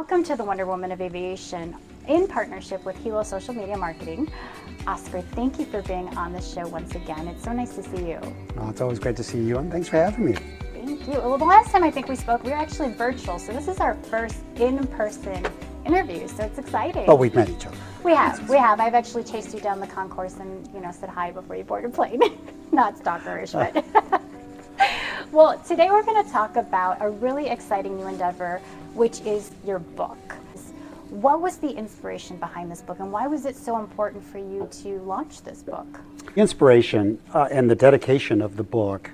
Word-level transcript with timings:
Welcome 0.00 0.24
to 0.24 0.34
the 0.34 0.44
Wonder 0.44 0.64
Women 0.64 0.92
of 0.92 1.02
Aviation 1.02 1.76
in 2.08 2.26
partnership 2.26 2.86
with 2.86 2.96
Hilo 2.96 3.22
Social 3.22 3.52
Media 3.52 3.76
Marketing. 3.76 4.32
Oscar, 4.86 5.20
thank 5.20 5.58
you 5.58 5.66
for 5.66 5.82
being 5.82 6.08
on 6.16 6.32
the 6.32 6.40
show 6.40 6.66
once 6.68 6.94
again. 6.94 7.28
It's 7.28 7.44
so 7.44 7.52
nice 7.52 7.74
to 7.74 7.82
see 7.82 8.08
you. 8.08 8.18
Oh, 8.56 8.70
it's 8.70 8.80
always 8.80 8.98
great 8.98 9.14
to 9.16 9.22
see 9.22 9.42
you, 9.42 9.58
and 9.58 9.70
thanks 9.70 9.88
for 9.88 9.96
having 9.96 10.24
me. 10.24 10.36
Thank 10.72 11.06
you. 11.06 11.12
Well, 11.20 11.36
the 11.36 11.44
last 11.44 11.70
time 11.70 11.84
I 11.84 11.90
think 11.90 12.08
we 12.08 12.16
spoke, 12.16 12.42
we 12.44 12.48
were 12.48 12.56
actually 12.56 12.94
virtual, 12.94 13.38
so 13.38 13.52
this 13.52 13.68
is 13.68 13.78
our 13.78 13.92
first 13.94 14.36
in-person 14.56 15.46
interview, 15.84 16.26
so 16.28 16.44
it's 16.44 16.58
exciting. 16.58 17.04
But 17.04 17.18
we've 17.18 17.34
met 17.34 17.50
each 17.50 17.66
other. 17.66 17.76
We 18.02 18.12
have, 18.12 18.48
we 18.48 18.56
have. 18.56 18.80
I've 18.80 18.94
actually 18.94 19.24
chased 19.24 19.52
you 19.52 19.60
down 19.60 19.80
the 19.80 19.86
concourse 19.86 20.38
and, 20.38 20.66
you 20.72 20.80
know, 20.80 20.92
said 20.92 21.10
hi 21.10 21.30
before 21.30 21.56
you 21.56 21.64
board 21.64 21.84
a 21.84 21.90
plane. 21.90 22.22
Not 22.72 22.96
stalkerish, 22.96 23.52
but. 23.52 23.84
well, 25.32 25.56
today 25.60 25.88
we're 25.90 26.02
going 26.02 26.24
to 26.24 26.30
talk 26.30 26.56
about 26.56 26.98
a 27.00 27.08
really 27.08 27.48
exciting 27.48 27.96
new 27.96 28.08
endeavor, 28.08 28.60
which 28.94 29.20
is 29.20 29.52
your 29.64 29.78
book. 29.78 30.18
What 31.10 31.40
was 31.40 31.58
the 31.58 31.70
inspiration 31.70 32.36
behind 32.36 32.70
this 32.70 32.82
book, 32.82 32.98
and 32.98 33.12
why 33.12 33.26
was 33.28 33.46
it 33.46 33.56
so 33.56 33.78
important 33.78 34.24
for 34.24 34.38
you 34.38 34.68
to 34.82 34.98
launch 35.00 35.42
this 35.42 35.62
book? 35.62 36.00
Inspiration 36.34 37.20
uh, 37.32 37.48
and 37.50 37.70
the 37.70 37.76
dedication 37.76 38.42
of 38.42 38.56
the 38.56 38.62
book 38.62 39.10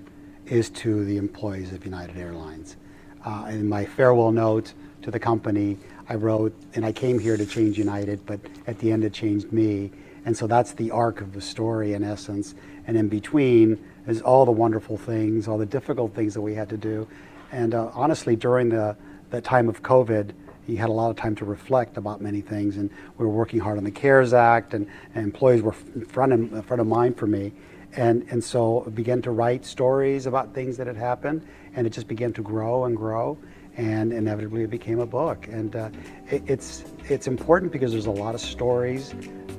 is 0.47 0.71
to 0.71 1.05
the 1.05 1.19
employees 1.19 1.73
of 1.73 1.85
United 1.85 2.17
Airlines. 2.17 2.77
Uh, 3.25 3.49
in 3.51 3.69
my 3.69 3.85
farewell 3.85 4.33
note 4.33 4.73
to 5.03 5.11
the 5.11 5.19
company, 5.19 5.79
I 6.09 6.15
wrote, 6.15 6.55
and 6.75 6.85
I 6.85 6.93
came 6.93 7.19
here 7.19 7.37
to 7.37 7.45
change 7.45 7.77
United, 7.77 8.25
but 8.25 8.41
at 8.67 8.79
the 8.79 8.91
end 8.91 9.05
it 9.05 9.13
changed 9.13 9.53
me. 9.53 9.91
And 10.25 10.37
so 10.37 10.47
that's 10.47 10.73
the 10.73 10.91
arc 10.91 11.21
of 11.21 11.33
the 11.33 11.41
story 11.41 11.93
in 11.93 12.03
essence. 12.03 12.55
And 12.87 12.97
in 12.97 13.09
between 13.09 13.79
is 14.07 14.23
all 14.23 14.45
the 14.45 14.53
wonderful 14.53 14.97
things, 14.97 15.49
all 15.49 15.59
the 15.59 15.67
difficult 15.67 16.15
things 16.15 16.35
that 16.35 16.41
we 16.41 16.55
had 16.55 16.69
to 16.69 16.77
do. 16.77 17.07
And 17.53 17.75
uh, 17.75 17.91
honestly, 17.95 18.37
during 18.37 18.69
the, 18.69 18.97
the 19.31 19.41
time 19.41 19.69
of 19.69 19.83
COVID, 19.83 20.33
he 20.67 20.77
had 20.77 20.89
a 20.89 20.93
lot 20.93 21.11
of 21.11 21.17
time 21.17 21.35
to 21.37 21.45
reflect 21.45 21.97
about 21.97 22.21
many 22.21 22.41
things. 22.41 22.77
And 22.77 22.91
we 23.19 23.25
were 23.25 23.33
working 23.33 23.61
hard 23.61 23.79
on 23.79 23.85
the 23.85 23.91
CARES 23.91 24.33
Act, 24.33 24.75
and, 24.75 24.87
and 25.15 25.25
employees 25.25 25.63
were 25.63 25.73
front 25.73 26.33
of, 26.33 26.67
front 26.67 26.81
of 26.81 26.87
mind 26.87 27.17
for 27.17 27.27
me. 27.27 27.53
And, 27.97 28.27
and 28.31 28.43
so 28.43 28.85
I 28.87 28.91
began 28.91 29.23
to 29.23 29.31
write 29.31 29.65
stories 29.65 30.27
about 30.27 30.55
things 30.55 30.77
that 30.77 30.87
had 30.87 30.97
happened, 30.97 31.47
and 31.75 31.87
it 31.87 31.91
just 31.91 32.09
began 32.09 32.33
to 32.35 32.43
grow 32.43 32.85
and 32.85 32.97
grow 32.97 33.39
and 33.77 34.13
inevitably 34.13 34.63
it 34.63 34.71
became 34.71 35.01
a 35.01 35.07
book. 35.07 35.47
And 35.49 35.77
uh, 35.77 35.91
it, 36.31 36.43
it's 36.47 36.85
it's 37.09 37.27
important 37.27 37.73
because 37.73 37.93
there's 37.93 38.07
a 38.07 38.11
lot 38.11 38.35
of 38.35 38.41
stories 38.41 39.15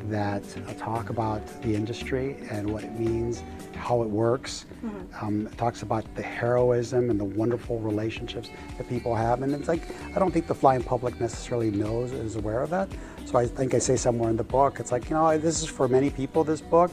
that 0.10 0.44
talk 0.78 1.10
about 1.10 1.46
the 1.62 1.76
industry 1.76 2.38
and 2.50 2.70
what 2.72 2.84
it 2.84 2.98
means, 2.98 3.44
how 3.76 4.02
it 4.02 4.08
works. 4.08 4.66
Mm-hmm. 4.84 5.26
Um, 5.26 5.48
it 5.48 5.58
talks 5.58 5.82
about 5.82 6.04
the 6.16 6.22
heroism 6.22 7.10
and 7.10 7.20
the 7.20 7.26
wonderful 7.26 7.80
relationships 7.80 8.50
that 8.78 8.88
people 8.88 9.16
have. 9.16 9.42
And 9.42 9.54
it's 9.54 9.68
like 9.68 9.84
I 10.16 10.20
don't 10.20 10.32
think 10.32 10.48
the 10.48 10.56
flying 10.56 10.84
public 10.84 11.20
necessarily 11.20 11.72
knows 11.72 12.12
is 12.12 12.36
aware 12.36 12.62
of 12.62 12.70
that. 12.72 12.90
So 13.26 13.38
I 13.38 13.46
think 13.46 13.74
I 13.74 13.80
say 13.80 13.98
somewhere 13.98 14.30
in 14.30 14.38
the 14.38 14.44
book, 14.44 14.80
it's 14.80 14.92
like 14.92 15.10
you 15.10 15.16
know 15.16 15.38
this 15.38 15.62
is 15.62 15.68
for 15.68 15.88
many 15.88 16.10
people 16.10 16.44
this 16.44 16.62
book. 16.62 16.92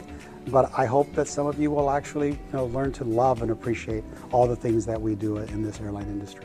But 0.48 0.70
I 0.76 0.84
hope 0.84 1.10
that 1.14 1.26
some 1.26 1.46
of 1.46 1.58
you 1.58 1.70
will 1.70 1.88
actually 1.88 2.32
you 2.32 2.52
know, 2.52 2.66
learn 2.66 2.92
to 2.92 3.04
love 3.04 3.40
and 3.40 3.50
appreciate 3.50 4.04
all 4.30 4.46
the 4.46 4.56
things 4.56 4.84
that 4.84 5.00
we 5.00 5.14
do 5.14 5.38
in 5.38 5.62
this 5.62 5.80
airline 5.80 6.04
industry 6.04 6.44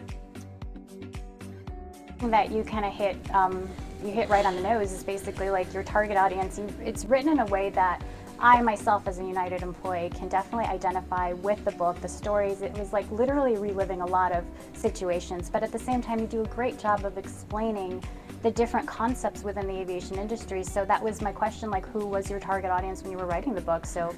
that 2.28 2.52
you 2.52 2.64
kind 2.64 2.86
of 2.86 2.94
hit 2.94 3.18
um, 3.34 3.68
you 4.04 4.12
hit 4.12 4.30
right 4.30 4.46
on 4.46 4.56
the 4.56 4.62
nose 4.62 4.92
is 4.92 5.04
basically 5.04 5.50
like 5.50 5.74
your 5.74 5.84
target 5.84 6.18
audience. 6.18 6.60
It's 6.84 7.06
written 7.06 7.32
in 7.32 7.40
a 7.40 7.46
way 7.46 7.70
that 7.72 8.02
I 8.40 8.62
myself, 8.62 9.08
as 9.08 9.20
a 9.20 9.24
United 9.24 9.64
employee, 9.64 10.10
can 10.16 10.30
definitely 10.30 10.66
identify 10.66 11.34
with 11.34 11.64
the 11.66 11.72
book, 11.72 12.00
the 12.00 12.08
stories. 12.08 12.62
It 12.62 12.72
was 12.78 12.94
like 12.94 13.10
literally 13.12 13.58
reliving 13.58 14.02
a 14.02 14.06
lot 14.06 14.32
of 14.32 14.46
situations, 14.74 15.50
but 15.50 15.62
at 15.64 15.74
the 15.74 15.80
same 15.80 16.02
time, 16.02 16.20
you 16.20 16.28
do 16.28 16.42
a 16.42 16.48
great 16.48 16.80
job 16.80 17.04
of 17.04 17.18
explaining 17.18 18.02
the 18.42 18.52
different 18.52 18.88
concepts 18.88 19.44
within 19.44 19.68
the 19.68 19.78
aviation 19.78 20.18
industry. 20.18 20.64
So 20.64 20.86
that 20.86 21.04
was 21.04 21.22
my 21.22 21.34
question: 21.34 21.70
like, 21.70 21.86
who 21.88 22.06
was 22.06 22.30
your 22.30 22.40
target 22.40 22.72
audience 22.72 23.04
when 23.04 23.12
you 23.12 23.18
were 23.18 23.26
writing 23.26 23.54
the 23.54 23.62
book? 23.62 23.86
So. 23.86 24.16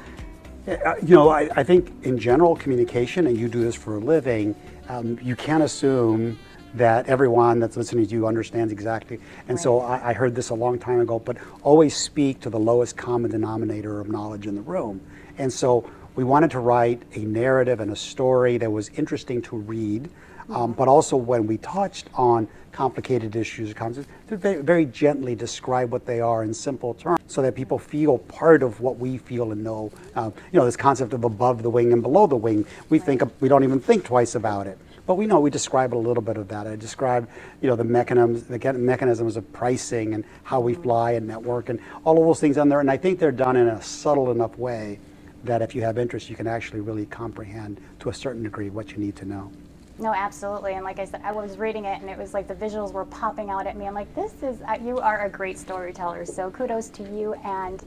Uh, 0.67 0.93
you 1.01 1.15
know, 1.15 1.29
I, 1.29 1.49
I, 1.55 1.63
think 1.63 1.91
in 2.03 2.19
general 2.19 2.55
communication, 2.55 3.25
and 3.25 3.35
you 3.35 3.49
do 3.49 3.63
this 3.63 3.73
for 3.73 3.95
a 3.95 3.99
living, 3.99 4.53
um, 4.89 5.17
you 5.19 5.35
can't 5.35 5.63
assume 5.63 6.37
that 6.75 7.07
everyone 7.07 7.59
that's 7.59 7.77
listening 7.77 8.05
to 8.07 8.11
you 8.13 8.27
understands 8.27 8.71
exactly. 8.71 9.17
And 9.47 9.57
right. 9.57 9.59
so 9.59 9.81
I, 9.81 10.09
I, 10.09 10.13
heard 10.13 10.35
this 10.35 10.49
a 10.49 10.55
long 10.55 10.79
time 10.79 10.99
ago, 10.99 11.19
but 11.19 11.37
always 11.63 11.95
speak 11.95 12.39
to 12.41 12.49
the 12.49 12.59
lowest 12.59 12.95
common 12.95 13.31
denominator 13.31 13.99
of 13.99 14.09
knowledge 14.09 14.47
in 14.47 14.55
the 14.55 14.61
room. 14.61 15.01
And 15.37 15.51
so 15.51 15.89
we 16.15 16.23
wanted 16.23 16.51
to 16.51 16.59
write 16.59 17.01
a 17.15 17.19
narrative 17.19 17.79
and 17.79 17.91
a 17.91 17.95
story 17.95 18.57
that 18.57 18.71
was 18.71 18.89
interesting 18.89 19.41
to 19.43 19.57
read, 19.57 20.09
um, 20.49 20.71
mm-hmm. 20.71 20.71
but 20.73 20.87
also 20.87 21.15
when 21.17 21.47
we 21.47 21.57
touched 21.57 22.07
on 22.13 22.47
complicated 22.71 23.35
issues 23.35 23.71
or 23.71 23.73
concepts, 23.73 24.07
to 24.29 24.37
very, 24.37 24.61
very 24.61 24.85
gently 24.85 25.35
describe 25.35 25.91
what 25.91 26.05
they 26.05 26.21
are 26.21 26.43
in 26.43 26.53
simple 26.53 26.93
terms 26.93 27.19
so 27.27 27.41
that 27.41 27.53
people 27.53 27.77
feel 27.77 28.17
part 28.17 28.63
of 28.63 28.79
what 28.79 28.97
we 28.97 29.17
feel 29.17 29.51
and 29.51 29.63
know. 29.63 29.91
Uh, 30.15 30.31
you 30.51 30.59
know, 30.59 30.65
this 30.65 30.77
concept 30.77 31.13
of 31.13 31.23
above 31.25 31.63
the 31.63 31.69
wing 31.69 31.91
and 31.91 32.01
below 32.01 32.27
the 32.27 32.35
wing, 32.35 32.65
we 32.89 32.97
right. 32.97 33.05
think, 33.05 33.23
we 33.41 33.49
don't 33.49 33.63
even 33.63 33.79
think 33.79 34.05
twice 34.05 34.35
about 34.35 34.67
it. 34.67 34.77
But 35.05 35.15
we 35.15 35.25
know 35.25 35.39
we 35.39 35.49
describe 35.49 35.93
a 35.93 35.97
little 35.97 36.21
bit 36.21 36.37
of 36.37 36.47
that. 36.49 36.67
I 36.67 36.75
describe, 36.75 37.27
you 37.61 37.69
know, 37.69 37.75
the 37.75 37.83
mechanisms, 37.83 38.43
the 38.43 38.73
mechanisms 38.73 39.35
of 39.35 39.51
pricing 39.51 40.13
and 40.13 40.23
how 40.43 40.59
we 40.59 40.73
fly 40.73 41.11
and 41.13 41.27
network 41.27 41.69
and 41.69 41.79
all 42.03 42.17
of 42.19 42.25
those 42.25 42.39
things 42.39 42.57
on 42.57 42.69
there. 42.69 42.79
And 42.79 42.89
I 42.89 42.97
think 42.97 43.19
they're 43.19 43.31
done 43.31 43.55
in 43.55 43.67
a 43.67 43.81
subtle 43.81 44.31
enough 44.31 44.57
way 44.57 44.99
that 45.43 45.61
if 45.61 45.73
you 45.73 45.81
have 45.81 45.97
interest, 45.97 46.29
you 46.29 46.35
can 46.35 46.47
actually 46.47 46.81
really 46.81 47.05
comprehend 47.07 47.81
to 47.99 48.09
a 48.09 48.13
certain 48.13 48.43
degree 48.43 48.69
what 48.69 48.91
you 48.91 48.97
need 48.97 49.15
to 49.17 49.25
know. 49.25 49.51
No, 49.97 50.13
absolutely. 50.13 50.73
And 50.73 50.83
like 50.83 50.99
I 50.99 51.05
said, 51.05 51.21
I 51.23 51.31
was 51.31 51.57
reading 51.57 51.85
it 51.85 52.01
and 52.01 52.09
it 52.09 52.17
was 52.17 52.33
like 52.33 52.47
the 52.47 52.55
visuals 52.55 52.91
were 52.91 53.05
popping 53.05 53.49
out 53.49 53.67
at 53.67 53.77
me. 53.77 53.87
I'm 53.87 53.93
like, 53.93 54.13
this 54.15 54.33
is, 54.41 54.61
uh, 54.61 54.77
you 54.83 54.99
are 54.99 55.25
a 55.25 55.29
great 55.29 55.59
storyteller. 55.59 56.25
So 56.25 56.49
kudos 56.49 56.89
to 56.89 57.03
you 57.03 57.33
and 57.43 57.83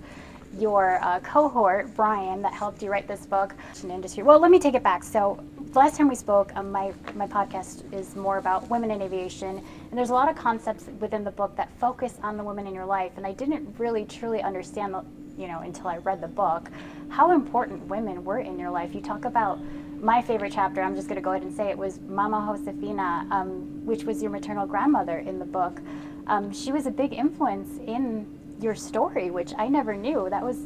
your 0.59 1.03
uh, 1.03 1.21
cohort, 1.21 1.95
Brian, 1.95 2.43
that 2.43 2.53
helped 2.53 2.83
you 2.83 2.91
write 2.91 3.09
this 3.09 3.27
book. 3.27 3.55
Industry. 3.85 4.23
Well, 4.23 4.39
let 4.39 4.51
me 4.51 4.59
take 4.59 4.75
it 4.75 4.83
back. 4.83 5.05
So 5.05 5.43
last 5.75 5.97
time 5.97 6.09
we 6.09 6.15
spoke, 6.15 6.53
um, 6.57 6.71
my, 6.73 6.93
my 7.15 7.27
podcast 7.27 7.93
is 7.93 8.17
more 8.17 8.39
about 8.39 8.69
women 8.71 8.91
in 8.91 9.03
aviation, 9.03 9.59
and 9.59 9.99
there's 9.99 10.11
a 10.11 10.15
lot 10.15 10.29
of 10.29 10.37
concepts 10.37 10.87
within 11.01 11.25
the 11.25 11.31
book 11.31 11.55
that 11.57 11.69
focus 11.79 12.19
on 12.23 12.37
the 12.37 12.45
women 12.45 12.67
in 12.67 12.75
your 12.75 12.87
life, 12.87 13.13
and 13.17 13.27
I 13.27 13.33
didn't 13.33 13.75
really 13.79 14.05
truly 14.05 14.43
understand, 14.43 14.95
the, 14.95 15.05
you 15.37 15.49
know, 15.49 15.61
until 15.61 15.89
I 15.89 15.99
read 15.99 16.21
the 16.21 16.29
book, 16.29 16.71
how 17.09 17.33
important 17.33 17.87
women 17.87 18.25
were 18.25 18.39
in 18.39 18.59
your 18.59 18.71
life. 18.71 18.95
You 18.95 19.01
talk 19.01 19.25
about 19.25 19.59
my 20.01 20.23
favorite 20.23 20.53
chapter, 20.53 20.83
I'm 20.83 20.95
just 20.95 21.09
going 21.09 21.17
to 21.17 21.23
go 21.23 21.33
ahead 21.33 21.43
and 21.43 21.55
say 21.55 21.69
it, 21.69 21.77
was 21.77 22.01
Mama 22.01 22.57
Josefina, 22.57 23.27
um, 23.31 23.85
which 23.85 24.05
was 24.05 24.23
your 24.23 24.31
maternal 24.31 24.67
grandmother 24.67 25.19
in 25.19 25.39
the 25.39 25.45
book. 25.45 25.81
Um, 26.27 26.53
she 26.53 26.73
was 26.73 26.87
a 26.87 26.91
big 26.91 27.13
influence 27.13 27.79
in 27.87 28.27
your 28.65 28.75
story, 28.75 29.31
which 29.31 29.53
I 29.59 29.69
never 29.69 29.95
knew. 29.95 30.29
That 30.31 30.43
was 30.43 30.57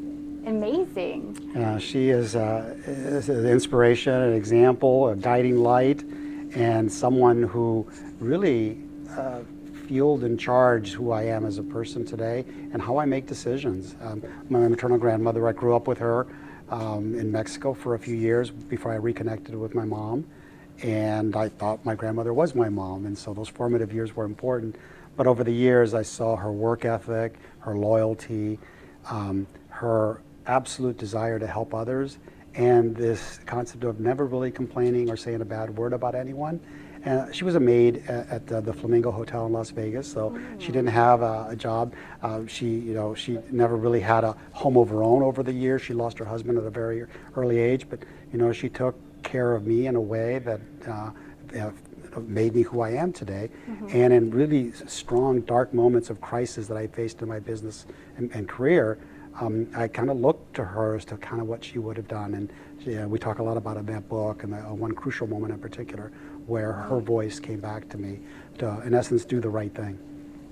amazing. 0.46 1.36
Uh, 1.54 1.78
she 1.78 2.08
is, 2.10 2.36
uh, 2.36 2.74
is, 2.86 3.28
an 3.28 3.44
inspiration, 3.44 4.14
an 4.14 4.32
example, 4.32 5.08
a 5.08 5.16
guiding 5.16 5.58
light, 5.58 6.04
and 6.54 6.90
someone 6.90 7.42
who 7.42 7.86
really 8.20 8.78
uh, 9.10 9.40
fueled 9.86 10.22
and 10.22 10.38
charged 10.38 10.94
who 10.94 11.10
I 11.10 11.24
am 11.24 11.44
as 11.44 11.58
a 11.58 11.62
person 11.62 12.06
today 12.06 12.44
and 12.72 12.80
how 12.80 12.98
I 12.98 13.04
make 13.04 13.26
decisions. 13.26 13.96
Um, 14.00 14.22
my 14.48 14.60
maternal 14.68 14.96
grandmother, 14.96 15.46
I 15.48 15.52
grew 15.52 15.74
up 15.74 15.88
with 15.88 15.98
her 15.98 16.26
um, 16.70 17.14
in 17.18 17.32
Mexico 17.32 17.74
for 17.74 17.94
a 17.94 17.98
few 17.98 18.14
years 18.14 18.50
before 18.50 18.92
I 18.92 18.96
reconnected 18.96 19.54
with 19.56 19.74
my 19.74 19.84
mom. 19.84 20.24
And 20.82 21.34
I 21.34 21.48
thought 21.48 21.84
my 21.84 21.96
grandmother 21.96 22.32
was 22.32 22.54
my 22.54 22.68
mom, 22.68 23.06
and 23.06 23.18
so 23.18 23.34
those 23.34 23.48
formative 23.48 23.92
years 23.92 24.14
were 24.14 24.24
important. 24.24 24.76
But 25.16 25.26
over 25.26 25.42
the 25.42 25.52
years, 25.52 25.94
I 25.94 26.02
saw 26.02 26.36
her 26.36 26.52
work 26.52 26.84
ethic, 26.84 27.34
her 27.68 27.76
loyalty, 27.76 28.58
um, 29.10 29.46
her 29.68 30.22
absolute 30.46 30.96
desire 30.96 31.38
to 31.38 31.46
help 31.46 31.74
others 31.74 32.18
and 32.54 32.96
this 32.96 33.38
concept 33.46 33.84
of 33.84 34.00
never 34.00 34.26
really 34.26 34.50
complaining 34.50 35.10
or 35.10 35.16
saying 35.16 35.40
a 35.40 35.44
bad 35.44 35.76
word 35.76 35.92
about 35.92 36.14
anyone. 36.14 36.58
And 37.04 37.32
she 37.34 37.44
was 37.44 37.54
a 37.54 37.60
maid 37.60 38.02
at, 38.08 38.28
at 38.28 38.46
the, 38.48 38.60
the, 38.60 38.72
Flamingo 38.72 39.12
Hotel 39.12 39.46
in 39.46 39.52
Las 39.52 39.70
Vegas, 39.70 40.10
so 40.10 40.30
mm-hmm. 40.30 40.58
she 40.58 40.66
didn't 40.66 40.88
have 40.88 41.22
a, 41.22 41.46
a 41.50 41.56
job. 41.56 41.94
Uh, 42.22 42.40
she, 42.48 42.66
you 42.66 42.92
know, 42.92 43.14
she 43.14 43.38
never 43.52 43.76
really 43.76 44.00
had 44.00 44.24
a 44.24 44.36
home 44.52 44.76
of 44.76 44.88
her 44.88 45.04
own 45.04 45.22
over 45.22 45.44
the 45.44 45.52
years. 45.52 45.80
She 45.80 45.94
lost 45.94 46.18
her 46.18 46.24
husband 46.24 46.58
at 46.58 46.64
a 46.64 46.70
very 46.70 47.04
early 47.36 47.58
age, 47.58 47.88
but 47.88 48.00
you 48.32 48.38
know, 48.38 48.52
she 48.52 48.68
took 48.68 48.96
care 49.22 49.54
of 49.54 49.64
me 49.64 49.86
in 49.86 49.94
a 49.94 50.00
way 50.00 50.40
that 50.40 50.60
uh, 50.88 51.10
made 52.26 52.54
me 52.54 52.62
who 52.62 52.80
I 52.80 52.90
am 52.90 53.12
today. 53.12 53.50
Mm-hmm. 53.68 53.88
And 53.90 54.12
in 54.12 54.30
really 54.30 54.72
strong, 54.72 55.40
dark 55.42 55.74
moments 55.74 56.10
of 56.10 56.20
crisis 56.20 56.66
that 56.68 56.76
I 56.76 56.86
faced 56.86 57.22
in 57.22 57.28
my 57.28 57.40
business 57.40 57.86
and, 58.16 58.30
and 58.32 58.48
career, 58.48 58.98
um, 59.40 59.68
I 59.76 59.88
kind 59.88 60.10
of 60.10 60.18
looked 60.18 60.54
to 60.54 60.64
her 60.64 60.96
as 60.96 61.04
to 61.06 61.16
kind 61.16 61.40
of 61.40 61.48
what 61.48 61.62
she 61.62 61.78
would 61.78 61.96
have 61.96 62.08
done. 62.08 62.34
And 62.34 62.52
she, 62.82 62.96
uh, 62.96 63.06
we 63.06 63.18
talk 63.18 63.38
a 63.38 63.42
lot 63.42 63.56
about 63.56 63.76
in 63.76 63.86
that 63.86 64.08
book, 64.08 64.42
and 64.42 64.52
the, 64.52 64.58
uh, 64.58 64.72
one 64.72 64.92
crucial 64.92 65.26
moment 65.26 65.52
in 65.52 65.58
particular, 65.60 66.12
where 66.46 66.72
her 66.72 67.00
voice 67.00 67.38
came 67.38 67.60
back 67.60 67.88
to 67.90 67.98
me 67.98 68.20
to, 68.58 68.82
in 68.84 68.94
essence, 68.94 69.24
do 69.24 69.40
the 69.40 69.48
right 69.48 69.74
thing. 69.74 69.98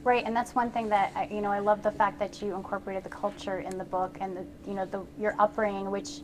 Right, 0.05 0.25
and 0.25 0.37
that's 0.37 0.55
one 0.55 0.71
thing 0.71 0.89
that 0.91 1.33
you 1.33 1.41
know. 1.41 1.51
I 1.51 1.59
love 1.59 1.83
the 1.83 1.91
fact 1.91 2.21
that 2.21 2.41
you 2.41 2.55
incorporated 2.55 3.03
the 3.03 3.09
culture 3.09 3.59
in 3.59 3.77
the 3.77 3.83
book 3.83 4.19
and 4.21 4.37
the 4.37 4.47
you 4.65 4.75
know 4.75 4.87
the 4.87 5.05
your 5.21 5.35
upbringing, 5.41 5.91
which 5.91 6.21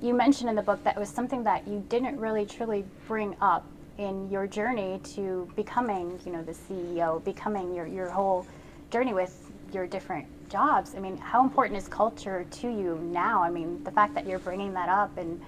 you 0.00 0.14
mentioned 0.14 0.50
in 0.50 0.54
the 0.54 0.62
book 0.62 0.84
that 0.84 0.96
was 0.96 1.08
something 1.08 1.42
that 1.42 1.66
you 1.66 1.84
didn't 1.88 2.16
really 2.20 2.46
truly 2.46 2.84
bring 3.08 3.34
up 3.40 3.66
in 3.98 4.28
your 4.30 4.46
journey 4.46 5.00
to 5.14 5.48
becoming, 5.56 6.18
you 6.24 6.32
know, 6.32 6.42
the 6.42 6.52
CEO, 6.52 7.22
becoming 7.24 7.74
your, 7.74 7.86
your 7.86 8.10
whole 8.10 8.46
journey 8.90 9.14
with 9.14 9.50
your 9.72 9.86
different 9.86 10.26
jobs. 10.48 10.94
I 10.94 11.00
mean, 11.00 11.16
how 11.16 11.42
important 11.42 11.78
is 11.78 11.88
culture 11.88 12.46
to 12.48 12.68
you 12.68 12.98
now? 13.02 13.42
I 13.42 13.50
mean, 13.50 13.82
the 13.84 13.90
fact 13.90 14.14
that 14.14 14.26
you're 14.26 14.38
bringing 14.38 14.72
that 14.74 14.88
up 14.88 15.16
and 15.16 15.40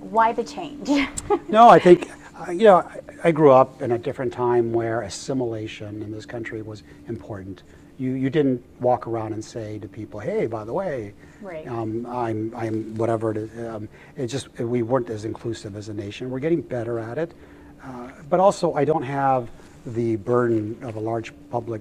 why 0.00 0.32
the 0.32 0.44
change? 0.44 0.88
No, 1.48 1.68
I 1.68 1.78
think, 1.78 2.10
uh, 2.36 2.50
you 2.50 2.64
know, 2.64 2.76
I, 2.76 3.00
I 3.24 3.32
grew 3.32 3.50
up 3.50 3.82
in 3.82 3.92
a 3.92 3.98
different 3.98 4.32
time 4.32 4.72
where 4.72 5.02
assimilation 5.02 6.02
in 6.02 6.10
this 6.10 6.26
country 6.26 6.62
was 6.62 6.82
important. 7.08 7.62
You, 7.98 8.12
you 8.12 8.28
didn't 8.30 8.62
walk 8.80 9.06
around 9.06 9.32
and 9.32 9.42
say 9.44 9.78
to 9.78 9.88
people, 9.88 10.20
hey, 10.20 10.46
by 10.46 10.64
the 10.64 10.72
way, 10.72 11.14
Right. 11.40 11.66
um, 11.66 12.06
I'm, 12.06 12.52
I'm 12.54 12.94
whatever 12.96 13.30
it 13.30 13.36
is. 13.38 13.66
Um, 13.68 13.88
it 14.16 14.26
just, 14.26 14.52
we 14.58 14.82
weren't 14.82 15.08
as 15.10 15.24
inclusive 15.24 15.76
as 15.76 15.88
a 15.88 15.94
nation. 15.94 16.30
We're 16.30 16.40
getting 16.40 16.60
better 16.60 16.98
at 16.98 17.16
it. 17.18 17.32
Uh, 17.82 18.10
but 18.28 18.40
also, 18.40 18.74
I 18.74 18.84
don't 18.84 19.02
have 19.02 19.48
the 19.86 20.16
burden 20.16 20.78
of 20.82 20.96
a 20.96 21.00
large 21.00 21.32
public 21.50 21.80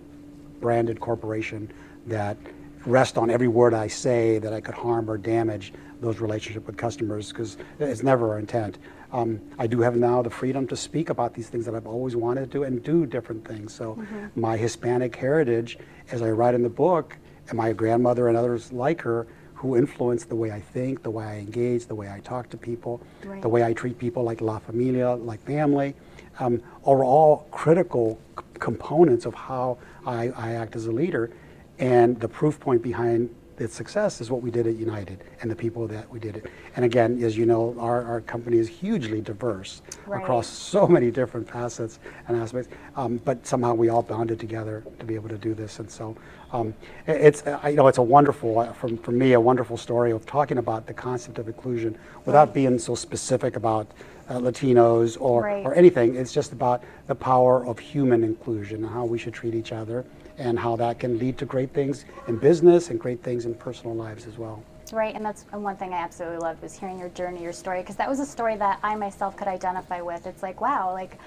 branded 0.62 1.00
corporation 1.00 1.70
that 2.08 2.38
rest 2.86 3.18
on 3.18 3.30
every 3.30 3.48
word 3.48 3.74
I 3.74 3.88
say 3.88 4.38
that 4.40 4.54
I 4.54 4.62
could 4.62 4.76
harm 4.76 5.10
or 5.10 5.18
damage 5.18 5.74
those 6.02 6.20
relationship 6.20 6.68
with 6.68 6.78
customers 6.78 7.30
because 7.30 7.58
it's 7.80 8.04
never 8.04 8.32
our 8.34 8.40
intent. 8.40 8.78
Um, 9.16 9.40
I 9.58 9.66
do 9.66 9.80
have 9.80 9.96
now 9.96 10.22
the 10.22 10.30
freedom 10.30 10.68
to 10.68 10.76
speak 10.76 11.10
about 11.10 11.34
these 11.34 11.48
things 11.48 11.66
that 11.66 11.74
I've 11.74 11.88
always 11.88 12.18
wanted 12.18 12.52
to 12.52 12.64
and 12.64 12.84
do 12.84 13.06
different 13.06 13.48
things. 13.48 13.74
So 13.74 13.98
my 14.36 14.58
Hispanic 14.58 15.16
heritage, 15.16 15.78
as 16.12 16.22
I 16.22 16.32
write 16.32 16.54
in 16.54 16.64
the 16.64 16.70
book, 16.70 17.16
and 17.48 17.58
my 17.58 17.72
grandmother 17.72 18.28
and 18.28 18.36
others 18.36 18.74
like 18.74 19.02
her 19.04 19.26
who 19.54 19.78
influenced 19.78 20.28
the 20.28 20.36
way 20.36 20.52
I 20.52 20.60
think, 20.60 21.02
the 21.02 21.10
way 21.12 21.24
I 21.24 21.36
engage, 21.38 21.86
the 21.86 21.96
way 21.96 22.10
I 22.12 22.20
talk 22.20 22.50
to 22.50 22.58
people, 22.58 23.02
Right. 23.24 23.42
the 23.42 23.48
way 23.48 23.64
I 23.64 23.72
treat 23.72 23.98
people 23.98 24.24
like 24.24 24.42
La 24.42 24.60
Familia, 24.60 25.12
like 25.14 25.42
family, 25.46 25.96
um, 26.40 26.62
are 26.86 27.02
all 27.06 27.48
critical 27.52 28.20
c- 28.38 28.44
components 28.60 29.26
of 29.26 29.34
how 29.34 29.78
I, 30.06 30.28
I 30.36 30.52
act 30.56 30.76
as 30.76 30.88
a 30.88 30.92
leader. 30.92 31.32
And 31.80 32.20
the 32.20 32.28
proof 32.28 32.60
point 32.60 32.82
behind 32.82 33.30
its 33.58 33.74
success 33.74 34.22
is 34.22 34.30
what 34.30 34.42
we 34.42 34.52
did 34.52 34.68
at 34.68 34.76
United 34.76 35.24
and 35.42 35.50
the 35.50 35.56
people 35.56 35.88
that 35.88 36.10
we 36.10 36.20
did 36.20 36.36
it. 36.38 36.52
And 36.76 36.84
again, 36.86 37.22
as 37.24 37.38
you 37.38 37.46
know, 37.46 37.76
our, 37.80 38.04
our 38.04 38.22
company 38.22 38.58
is 38.58 38.68
hugely 38.68 39.22
diverse 39.22 39.82
Right. 40.06 40.22
across 40.22 40.46
so 40.48 40.88
many 40.88 41.10
different 41.10 41.50
facets 41.50 42.00
and 42.28 42.38
aspects. 42.38 42.70
Um, 42.96 43.20
but 43.26 43.46
somehow 43.48 43.74
we 43.74 43.90
all 43.90 44.04
bonded 44.04 44.40
together 44.40 44.84
to 45.00 45.06
be 45.06 45.16
able 45.16 45.30
to 45.30 45.38
do 45.38 45.54
this. 45.56 45.80
And 45.80 45.90
so 45.90 46.16
um, 46.52 46.76
it's, 47.08 47.42
uh, 47.48 47.60
you 47.66 47.76
know, 47.76 47.88
it's 47.88 47.98
a 47.98 48.04
wonderful, 48.04 48.60
uh, 48.60 48.74
from, 48.74 48.98
for 48.98 49.12
me, 49.12 49.34
a 49.34 49.40
wonderful 49.40 49.78
story 49.78 50.12
of 50.12 50.26
talking 50.26 50.60
about 50.60 50.86
the 50.86 50.94
concept 50.94 51.40
of 51.40 51.48
inclusion 51.48 51.98
without 52.26 52.54
being 52.54 52.78
so 52.78 52.94
specific 52.94 53.56
about 53.56 53.88
uh, 54.30 54.40
Latinos 54.40 55.18
or, 55.20 55.44
Right. 55.44 55.66
or 55.66 55.74
anything. 55.74 56.16
It's 56.16 56.34
just 56.34 56.52
about 56.52 56.84
the 57.08 57.16
power 57.16 57.66
of 57.66 57.80
human 57.80 58.24
inclusion 58.24 58.84
and 58.84 58.92
how 58.94 59.06
we 59.06 59.18
should 59.18 59.34
treat 59.34 59.54
each 59.56 59.72
other 59.72 60.06
and 60.38 60.60
how 60.60 60.76
that 60.76 61.00
can 61.00 61.18
lead 61.18 61.38
to 61.38 61.46
great 61.46 61.72
things 61.74 62.06
in 62.28 62.38
business 62.38 62.90
and 62.90 63.00
great 63.00 63.24
things 63.24 63.46
in 63.46 63.56
personal 63.56 63.96
lives 63.96 64.28
as 64.28 64.38
well. 64.38 64.64
Right, 64.92 65.16
and 65.16 65.26
that's 65.26 65.46
and 65.52 65.64
one 65.64 65.78
thing 65.78 65.94
I 65.94 65.98
absolutely 65.98 66.38
loved 66.38 66.62
was 66.62 66.78
hearing 66.78 67.00
your 67.00 67.10
journey, 67.10 67.42
your 67.42 67.54
story, 67.54 67.82
because 67.82 67.96
that 67.96 68.08
was 68.08 68.20
a 68.20 68.26
story 68.26 68.56
that 68.58 68.80
I 68.84 68.96
myself 68.96 69.36
could 69.36 69.48
identify 69.48 70.02
with. 70.02 70.28
It's 70.28 70.44
like, 70.44 70.62
wow, 70.62 70.94
like 70.94 71.18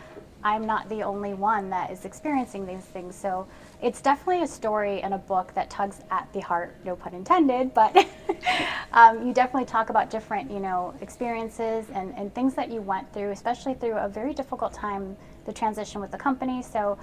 I'm 0.49 0.65
not 0.65 0.89
the 0.89 1.03
only 1.03 1.35
one 1.35 1.69
that 1.71 1.91
is 1.91 2.07
experiencing 2.07 2.67
these 2.67 2.81
things. 2.81 3.15
So 3.15 3.47
it's 3.83 4.01
definitely 4.01 4.43
a 4.43 4.47
story 4.47 5.03
and 5.03 5.13
a 5.13 5.19
book 5.19 5.53
that 5.55 5.69
tugs 5.69 6.01
at 6.11 6.27
the 6.33 6.41
heart, 6.41 6.75
no 6.87 6.97
pun 6.97 7.13
intended, 7.13 7.75
but 7.75 7.95
um, 8.93 9.27
you 9.27 9.35
definitely 9.35 9.67
talk 9.67 9.91
about 9.91 10.09
different, 10.09 10.51
you 10.51 10.59
know, 10.59 10.95
experiences 11.03 11.87
and, 11.93 12.15
and 12.17 12.35
things 12.35 12.55
that 12.55 12.71
you 12.71 12.81
went 12.81 13.13
through, 13.13 13.31
especially 13.31 13.75
through 13.75 13.99
a 13.99 14.09
very 14.09 14.33
difficult 14.33 14.73
time, 14.73 15.15
the 15.45 15.53
transition 15.53 16.01
with 16.01 16.11
the 16.11 16.19
company. 16.19 16.63
So 16.63 16.99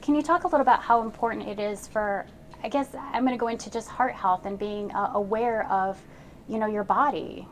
can 0.00 0.14
you 0.14 0.22
talk 0.22 0.44
a 0.44 0.46
little 0.46 0.60
about 0.60 0.80
how 0.80 1.02
important 1.02 1.48
it 1.48 1.58
is 1.58 1.88
for, 1.88 2.26
I 2.62 2.68
guess 2.68 2.94
I'm 2.94 3.24
going 3.24 3.36
to 3.36 3.40
go 3.40 3.48
into 3.48 3.70
just 3.70 3.88
heart 3.88 4.14
health 4.14 4.46
and 4.46 4.56
being 4.56 4.92
uh, 4.92 5.10
aware 5.14 5.68
of, 5.68 6.00
you 6.48 6.58
know, 6.58 6.66
your 6.66 6.84
body. 6.84 7.48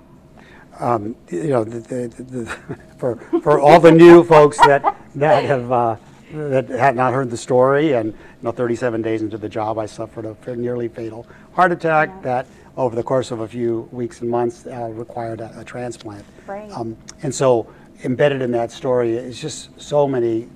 Um, 0.80 1.16
you 1.30 1.48
know, 1.48 1.64
the, 1.64 1.80
the, 1.80 2.22
the, 2.22 2.46
for, 2.98 3.16
for 3.42 3.60
all 3.60 3.80
the 3.80 3.92
new 3.92 4.24
folks 4.24 4.58
that, 4.58 4.96
that 5.14 5.44
have, 5.44 5.70
uh, 5.72 5.96
that 6.32 6.68
had 6.68 6.96
not 6.96 7.12
heard 7.12 7.30
the 7.30 7.36
story, 7.36 7.92
and, 7.92 8.12
you 8.12 8.18
know, 8.42 8.52
37 8.52 9.02
days 9.02 9.22
into 9.22 9.38
the 9.38 9.48
job, 9.48 9.78
I 9.78 9.86
suffered 9.86 10.24
a 10.24 10.34
fa- 10.34 10.56
nearly 10.56 10.88
fatal 10.88 11.26
heart 11.52 11.72
attack 11.72 12.22
that, 12.22 12.46
over 12.76 12.96
the 12.96 13.02
course 13.02 13.30
of 13.30 13.40
a 13.40 13.48
few 13.48 13.88
weeks 13.92 14.22
and 14.22 14.30
months, 14.30 14.66
uh, 14.66 14.88
required 14.92 15.40
a, 15.40 15.60
a 15.60 15.64
transplant. 15.64 16.24
Right. 16.46 16.70
Um, 16.72 16.96
and 17.22 17.34
so, 17.34 17.72
embedded 18.04 18.42
in 18.42 18.50
that 18.52 18.72
story 18.72 19.14
is 19.14 19.40
just 19.40 19.80
so 19.80 20.08
many 20.08 20.48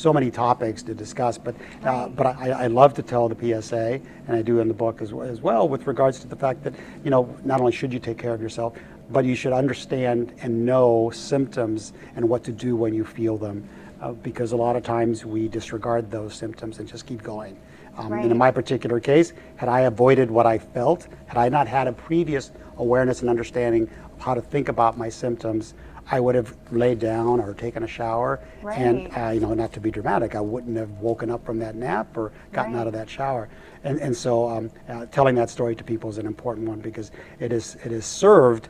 so 0.00 0.12
many 0.14 0.30
topics 0.30 0.82
to 0.82 0.94
discuss, 0.94 1.36
but 1.36 1.54
uh, 1.84 2.08
but 2.08 2.26
I, 2.26 2.50
I 2.50 2.66
love 2.68 2.94
to 2.94 3.02
tell 3.02 3.28
the 3.28 3.60
PSA, 3.60 4.00
and 4.26 4.36
I 4.36 4.40
do 4.40 4.60
in 4.60 4.68
the 4.68 4.74
book 4.74 5.02
as, 5.02 5.12
as 5.12 5.42
well, 5.42 5.68
with 5.68 5.86
regards 5.86 6.20
to 6.20 6.26
the 6.26 6.36
fact 6.36 6.64
that 6.64 6.74
you 7.04 7.10
know 7.10 7.36
not 7.44 7.60
only 7.60 7.72
should 7.72 7.92
you 7.92 7.98
take 7.98 8.16
care 8.16 8.32
of 8.32 8.40
yourself, 8.40 8.74
but 9.12 9.24
you 9.24 9.34
should 9.34 9.52
understand 9.52 10.32
and 10.42 10.64
know 10.64 11.10
symptoms 11.10 11.92
and 12.16 12.28
what 12.28 12.44
to 12.44 12.52
do 12.52 12.76
when 12.76 12.94
you 12.94 13.04
feel 13.04 13.36
them, 13.36 13.68
uh, 14.00 14.12
because 14.12 14.52
a 14.52 14.56
lot 14.56 14.76
of 14.76 14.82
times 14.82 15.24
we 15.24 15.48
disregard 15.48 16.10
those 16.10 16.34
symptoms 16.34 16.78
and 16.78 16.88
just 16.88 17.06
keep 17.06 17.22
going. 17.22 17.56
Um, 17.98 18.12
And 18.12 18.30
in 18.30 18.38
my 18.38 18.50
particular 18.50 19.00
case, 19.00 19.32
had 19.56 19.68
I 19.68 19.80
avoided 19.80 20.30
what 20.30 20.46
I 20.46 20.58
felt, 20.58 21.08
had 21.26 21.36
I 21.38 21.48
not 21.48 21.66
had 21.66 21.86
a 21.88 21.92
previous 21.92 22.52
awareness 22.78 23.20
and 23.20 23.28
understanding 23.28 23.88
of 24.14 24.20
how 24.20 24.34
to 24.34 24.40
think 24.40 24.68
about 24.68 24.96
my 24.96 25.08
symptoms, 25.08 25.74
I 26.12 26.18
would 26.18 26.34
have 26.34 26.56
laid 26.72 26.98
down 26.98 27.40
or 27.40 27.52
taken 27.54 27.82
a 27.82 27.86
shower, 27.86 28.40
and 28.74 29.08
uh, 29.16 29.30
you 29.30 29.40
know, 29.40 29.54
not 29.54 29.72
to 29.74 29.80
be 29.80 29.90
dramatic, 29.90 30.34
I 30.34 30.40
wouldn't 30.40 30.76
have 30.76 30.90
woken 31.00 31.30
up 31.30 31.44
from 31.44 31.58
that 31.60 31.74
nap 31.74 32.16
or 32.16 32.32
gotten 32.52 32.72
Right. 32.72 32.80
out 32.80 32.86
of 32.86 32.92
that 32.94 33.08
shower. 33.08 33.48
And 33.84 34.00
and 34.00 34.16
so, 34.16 34.48
um, 34.48 34.70
uh, 34.88 35.06
telling 35.06 35.34
that 35.36 35.50
story 35.50 35.74
to 35.76 35.84
people 35.84 36.10
is 36.10 36.18
an 36.18 36.26
important 36.26 36.68
one 36.68 36.80
because 36.80 37.12
it 37.38 37.52
is 37.52 37.76
it 37.84 37.92
is 37.92 38.04
served. 38.06 38.68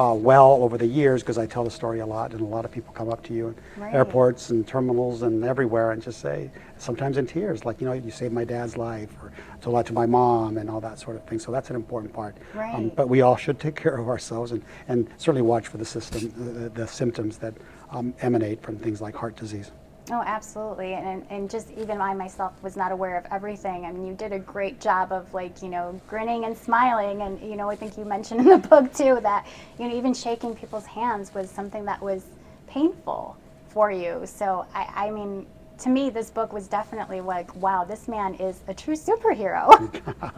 Uh, 0.00 0.14
well 0.14 0.52
over 0.62 0.78
the 0.78 0.86
years 0.86 1.20
because 1.20 1.36
I 1.36 1.44
tell 1.44 1.62
the 1.62 1.70
story 1.70 2.00
a 2.00 2.06
lot 2.06 2.32
and 2.32 2.40
a 2.40 2.44
lot 2.44 2.64
of 2.64 2.72
people 2.72 2.90
come 2.94 3.10
up 3.10 3.22
to 3.24 3.34
you 3.34 3.48
in 3.48 3.56
Right. 3.82 3.94
airports 3.94 4.48
and 4.48 4.66
terminals 4.66 5.20
and 5.20 5.44
everywhere 5.44 5.90
and 5.90 6.00
just 6.00 6.20
say 6.22 6.50
sometimes 6.78 7.18
in 7.18 7.26
tears 7.26 7.66
like 7.66 7.82
you 7.82 7.86
know 7.86 7.92
you 7.92 8.10
saved 8.10 8.32
my 8.32 8.44
dad's 8.44 8.78
life 8.78 9.10
or 9.22 9.30
told 9.60 9.76
that 9.76 9.84
to 9.88 9.92
my 9.92 10.06
mom 10.06 10.56
and 10.56 10.70
all 10.70 10.80
that 10.80 10.98
sort 10.98 11.16
of 11.16 11.24
thing 11.24 11.38
so 11.38 11.52
that's 11.52 11.68
an 11.68 11.76
important 11.76 12.14
part 12.14 12.34
Um, 12.54 12.58
Right. 12.60 12.96
but 12.96 13.10
we 13.10 13.20
all 13.20 13.36
should 13.36 13.60
take 13.60 13.76
care 13.76 13.94
of 13.94 14.08
ourselves 14.08 14.52
and, 14.52 14.62
and 14.88 15.06
certainly 15.18 15.42
watch 15.42 15.68
for 15.68 15.76
the 15.76 15.84
system 15.84 16.32
the, 16.34 16.70
the 16.70 16.86
symptoms 16.86 17.36
that 17.36 17.52
um, 17.90 18.14
emanate 18.22 18.62
from 18.62 18.78
things 18.78 19.02
like 19.02 19.14
heart 19.14 19.36
disease 19.36 19.70
Oh, 20.10 20.22
absolutely. 20.26 20.94
And, 20.94 21.24
and 21.30 21.48
just 21.48 21.70
even 21.78 22.00
I 22.00 22.14
myself 22.14 22.52
was 22.62 22.76
not 22.76 22.90
aware 22.90 23.16
of 23.16 23.26
everything. 23.30 23.84
I 23.86 23.92
mean, 23.92 24.06
you 24.06 24.14
did 24.14 24.32
a 24.32 24.38
great 24.40 24.80
job 24.80 25.12
of 25.12 25.32
like, 25.32 25.62
you 25.62 25.68
know, 25.68 26.00
grinning 26.08 26.44
and 26.44 26.56
smiling. 26.56 27.22
And, 27.22 27.40
you 27.40 27.56
know, 27.56 27.70
I 27.70 27.76
think 27.76 27.96
you 27.96 28.04
mentioned 28.04 28.40
in 28.40 28.46
the 28.46 28.58
book 28.68 28.92
too 28.92 29.20
that, 29.22 29.46
you 29.78 29.88
know, 29.88 29.94
even 29.94 30.12
shaking 30.12 30.54
people's 30.54 30.86
hands 30.86 31.32
was 31.32 31.50
something 31.50 31.84
that 31.84 32.02
was 32.02 32.24
painful 32.66 33.36
for 33.68 33.92
you. 33.92 34.22
So, 34.26 34.66
I, 34.74 35.06
I 35.06 35.10
mean, 35.10 35.46
to 35.78 35.88
me, 35.88 36.10
this 36.10 36.28
book 36.30 36.52
was 36.52 36.66
definitely 36.66 37.20
like, 37.20 37.54
wow, 37.56 37.84
this 37.84 38.08
man 38.08 38.34
is 38.34 38.60
a 38.68 38.74
true 38.74 38.96
superhero. 38.96 40.02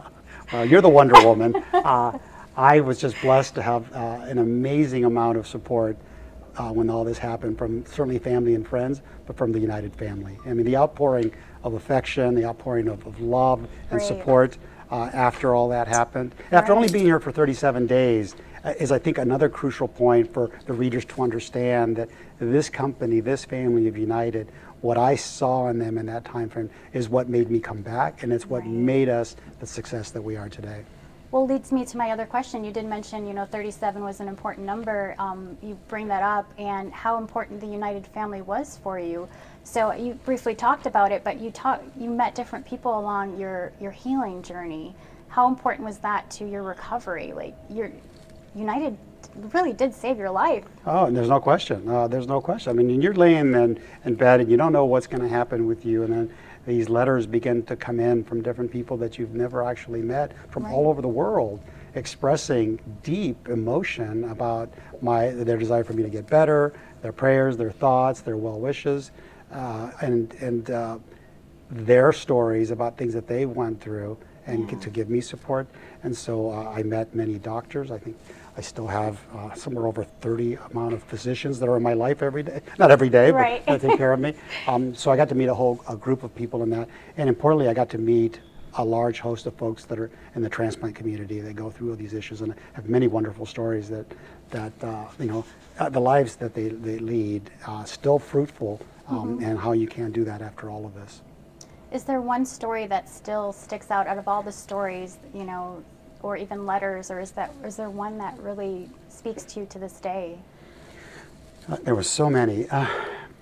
Well, 0.51 0.65
you're 0.65 0.81
the 0.81 0.89
Wonder 0.89 1.15
Woman. 1.23 1.55
Uh, 1.73 2.17
I 2.55 2.79
was 2.81 2.99
just 2.99 3.19
blessed 3.21 3.55
to 3.55 3.61
have 3.61 3.91
uh, 3.93 4.25
an 4.27 4.37
amazing 4.37 5.05
amount 5.05 5.37
of 5.37 5.47
support 5.47 5.97
uh, 6.57 6.71
when 6.71 6.89
all 6.89 7.03
this 7.03 7.17
happened 7.17 7.57
from 7.57 7.85
certainly 7.85 8.19
family 8.19 8.55
and 8.55 8.67
friends, 8.67 9.01
but 9.25 9.37
from 9.37 9.51
the 9.51 9.59
United 9.59 9.95
family. 9.95 10.37
I 10.45 10.53
mean, 10.53 10.65
the 10.65 10.77
outpouring 10.77 11.31
of 11.63 11.73
affection, 11.73 12.35
the 12.35 12.45
outpouring 12.45 12.87
of, 12.87 13.05
of 13.07 13.19
love 13.19 13.59
and 13.89 13.93
Right. 13.93 14.01
support 14.01 14.57
uh, 14.91 15.09
after 15.13 15.55
all 15.55 15.69
that 15.69 15.87
happened. 15.87 16.35
After 16.51 16.73
only 16.73 16.89
being 16.89 17.05
here 17.05 17.19
for 17.19 17.31
37 17.31 17.87
days, 17.87 18.35
uh, 18.63 18.73
is 18.79 18.91
I 18.91 18.99
think 18.99 19.17
another 19.17 19.49
crucial 19.49 19.87
point 19.87 20.31
for 20.33 20.51
the 20.67 20.73
readers 20.73 21.05
to 21.05 21.21
understand 21.21 21.95
that 21.97 22.09
this 22.39 22.69
company, 22.69 23.19
this 23.19 23.43
family 23.45 23.87
of 23.87 23.97
United, 23.97 24.49
what 24.81 24.97
I 24.97 25.15
saw 25.15 25.69
in 25.69 25.79
them 25.79 25.97
in 25.97 26.05
that 26.07 26.25
time 26.25 26.49
frame 26.49 26.69
is 26.91 27.09
what 27.09 27.27
made 27.29 27.49
me 27.49 27.59
come 27.59 27.81
back, 27.81 28.21
and 28.21 28.31
it's 28.31 28.45
what 28.49 28.61
Right. 28.61 28.69
made 28.69 29.09
us 29.09 29.35
the 29.59 29.65
success 29.65 30.11
that 30.11 30.21
we 30.21 30.35
are 30.35 30.49
today. 30.49 30.83
Well, 31.33 31.47
leads 31.47 31.71
me 31.71 31.83
to 31.83 31.97
my 31.97 32.11
other 32.11 32.27
question. 32.27 32.63
You 32.63 32.71
did 32.71 32.85
mention, 32.85 33.25
you 33.25 33.33
know, 33.33 33.45
37 33.45 34.03
was 34.03 34.19
an 34.19 34.27
important 34.27 34.67
number. 34.67 35.15
Um, 35.17 35.57
you 35.63 35.79
bring 35.87 36.07
that 36.09 36.21
up, 36.21 36.47
and 36.59 36.93
how 36.93 37.17
important 37.17 37.59
the 37.59 37.65
United 37.65 38.05
family 38.05 38.43
was 38.43 38.77
for 38.83 38.99
you. 38.99 39.27
So 39.63 39.91
you 39.93 40.13
briefly 40.25 40.53
talked 40.53 40.85
about 40.85 41.11
it, 41.11 41.23
but 41.23 41.39
you 41.39 41.49
talk, 41.49 41.81
you 41.99 42.11
met 42.11 42.35
different 42.35 42.67
people 42.67 42.99
along 42.99 43.39
your 43.39 43.71
your 43.81 43.89
healing 43.89 44.43
journey. 44.43 44.93
How 45.27 45.47
important 45.47 45.87
was 45.87 45.97
that 45.97 46.29
to 46.37 46.47
your 46.47 46.61
recovery? 46.61 47.33
Like, 47.33 47.55
your 47.67 47.89
United 48.53 48.95
really 49.53 49.73
did 49.73 49.91
save 49.95 50.19
your 50.19 50.29
life. 50.29 50.65
Oh, 50.85 51.09
there's 51.09 51.29
no 51.29 51.39
question. 51.39 51.89
Uh, 51.89 52.07
there's 52.07 52.27
no 52.27 52.41
question. 52.41 52.69
I 52.69 52.73
mean, 52.73 53.01
you're 53.01 53.15
laying 53.15 53.55
in, 53.55 53.81
in 54.05 54.13
bed 54.13 54.39
and 54.39 54.51
you 54.51 54.57
don't 54.57 54.71
know 54.71 54.85
what's 54.85 55.07
going 55.07 55.23
to 55.23 55.29
happen 55.29 55.65
with 55.65 55.83
you, 55.83 56.03
and 56.03 56.13
then 56.13 56.33
these 56.65 56.89
letters 56.89 57.25
begin 57.25 57.63
to 57.63 57.75
come 57.75 57.99
in 57.99 58.23
from 58.23 58.41
different 58.41 58.71
people 58.71 58.97
that 58.97 59.17
you've 59.17 59.33
never 59.33 59.63
actually 59.63 60.01
met 60.01 60.31
from 60.49 60.65
all 60.65 60.87
over 60.87 61.01
the 61.01 61.07
world, 61.07 61.61
expressing 61.95 62.79
deep 63.03 63.49
emotion 63.49 64.23
about 64.25 64.73
my 65.01 65.29
their 65.29 65.57
desire 65.57 65.83
for 65.83 65.93
me 65.93 66.03
to 66.03 66.09
get 66.09 66.27
better, 66.27 66.73
their 67.01 67.11
prayers, 67.11 67.57
their 67.57 67.71
thoughts, 67.71 68.21
their 68.21 68.37
well 68.37 68.59
wishes, 68.59 69.11
uh, 69.51 69.91
and 70.01 70.33
and 70.35 70.71
uh, 70.71 70.97
their 71.69 72.13
stories 72.13 72.71
about 72.71 72.97
things 72.97 73.13
that 73.13 73.27
they 73.27 73.45
went 73.45 73.81
through, 73.81 74.17
and 74.47 74.69
Yeah. 74.69 74.79
to 74.79 74.89
give 74.89 75.09
me 75.09 75.21
support. 75.21 75.67
And 76.03 76.15
so 76.15 76.51
uh, 76.51 76.69
I 76.69 76.83
met 76.83 77.13
many 77.15 77.37
doctors. 77.39 77.91
I 77.91 77.97
think 77.97 78.15
I 78.57 78.61
still 78.61 78.87
have 78.87 79.19
uh, 79.35 79.53
somewhere 79.55 79.87
over 79.87 80.03
30 80.03 80.57
amount 80.71 80.93
of 80.93 81.01
physicians 81.03 81.59
that 81.59 81.67
are 81.69 81.77
in 81.77 81.83
my 81.83 81.93
life 81.93 82.21
every 82.21 82.43
day. 82.43 82.61
Not 82.77 82.91
every 82.91 83.09
day, 83.09 83.31
Right. 83.31 83.63
but 83.65 83.81
that 83.81 83.87
take 83.89 83.97
care 83.97 84.13
of 84.13 84.19
me. 84.19 84.33
Um, 84.67 84.93
so 84.95 85.11
I 85.11 85.17
got 85.17 85.27
to 85.29 85.35
meet 85.35 85.47
a 85.49 85.53
whole 85.53 85.83
a 85.89 85.95
group 85.95 86.23
of 86.23 86.33
people 86.35 86.63
in 86.63 86.69
that, 86.69 86.87
and 87.17 87.27
importantly, 87.27 87.67
I 87.67 87.73
got 87.73 87.89
to 87.89 87.97
meet 87.97 88.39
a 88.75 88.83
large 88.83 89.19
host 89.19 89.45
of 89.45 89.53
folks 89.55 89.85
that 89.85 89.99
are 89.99 90.09
in 90.35 90.41
the 90.41 90.49
transplant 90.49 90.95
community. 90.95 91.39
They 91.41 91.53
go 91.53 91.69
through 91.69 91.95
these 91.97 92.13
issues 92.13 92.41
and 92.41 92.53
have 92.73 92.87
many 92.89 93.07
wonderful 93.07 93.45
stories 93.45 93.89
that 93.89 94.05
that 94.51 94.71
uh, 94.83 95.05
you 95.19 95.25
know 95.25 95.43
uh, 95.79 95.89
the 95.89 95.99
lives 95.99 96.35
that 96.37 96.53
they, 96.53 96.69
they 96.69 96.97
lead 96.99 97.49
uh, 97.67 97.83
still 97.83 98.19
fruitful, 98.19 98.79
um, 99.09 99.39
and 99.43 99.59
how 99.59 99.73
you 99.73 99.87
can 99.87 100.11
do 100.11 100.23
that 100.25 100.41
after 100.41 100.69
all 100.69 100.85
of 100.85 100.93
this. 100.95 101.21
Is 101.93 102.03
there 102.03 102.21
one 102.21 102.43
story 102.43 102.87
that 102.87 103.07
still 103.07 103.53
sticks 103.53 103.91
out 103.91 104.07
out 104.07 104.17
of 104.17 104.27
all 104.27 104.41
the 104.41 104.51
stories, 104.51 105.17
you 105.31 105.43
know, 105.43 105.83
or 106.23 106.35
even 106.35 106.65
letters, 106.65 107.11
or 107.11 107.19
is 107.19 107.31
that 107.31 107.53
is 107.63 107.75
there 107.75 107.91
one 107.91 108.17
that 108.17 108.35
really 108.39 108.89
speaks 109.09 109.43
to 109.43 109.59
you 109.59 109.67
to 109.67 109.77
this 109.77 109.99
day? 109.99 110.39
Uh, 111.69 111.77
there 111.83 111.93
were 111.93 112.01
so 112.01 112.31
many. 112.31 112.67
Uh, 112.69 112.87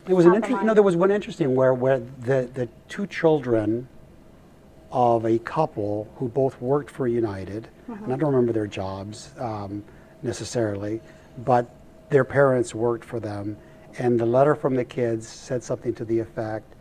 it 0.06 0.14
was 0.14 0.26
an 0.26 0.34
Top 0.34 0.38
of 0.38 0.44
interesting. 0.44 0.58
You 0.58 0.64
know, 0.66 0.74
there 0.74 0.84
was 0.84 0.98
one 0.98 1.12
interesting 1.12 1.56
where 1.56 1.74
where 1.74 2.00
the 2.00 2.50
the 2.54 2.68
two 2.90 3.08
children 3.08 3.88
of 4.92 5.26
a 5.26 5.40
couple 5.40 6.12
who 6.18 6.28
both 6.28 6.60
worked 6.60 6.92
for 6.92 7.08
United, 7.08 7.70
and 7.88 8.12
I 8.12 8.18
don't 8.18 8.34
remember 8.34 8.52
their 8.52 8.68
jobs 8.68 9.32
um, 9.38 9.82
necessarily, 10.24 11.00
but 11.46 11.74
their 12.10 12.26
parents 12.26 12.76
worked 12.76 13.06
for 13.06 13.22
them, 13.22 13.56
and 13.98 14.20
the 14.20 14.26
letter 14.26 14.56
from 14.56 14.76
the 14.76 14.84
kids 14.84 15.26
said 15.26 15.64
something 15.64 15.94
to 15.96 16.04
the 16.04 16.20
effect, 16.20 16.76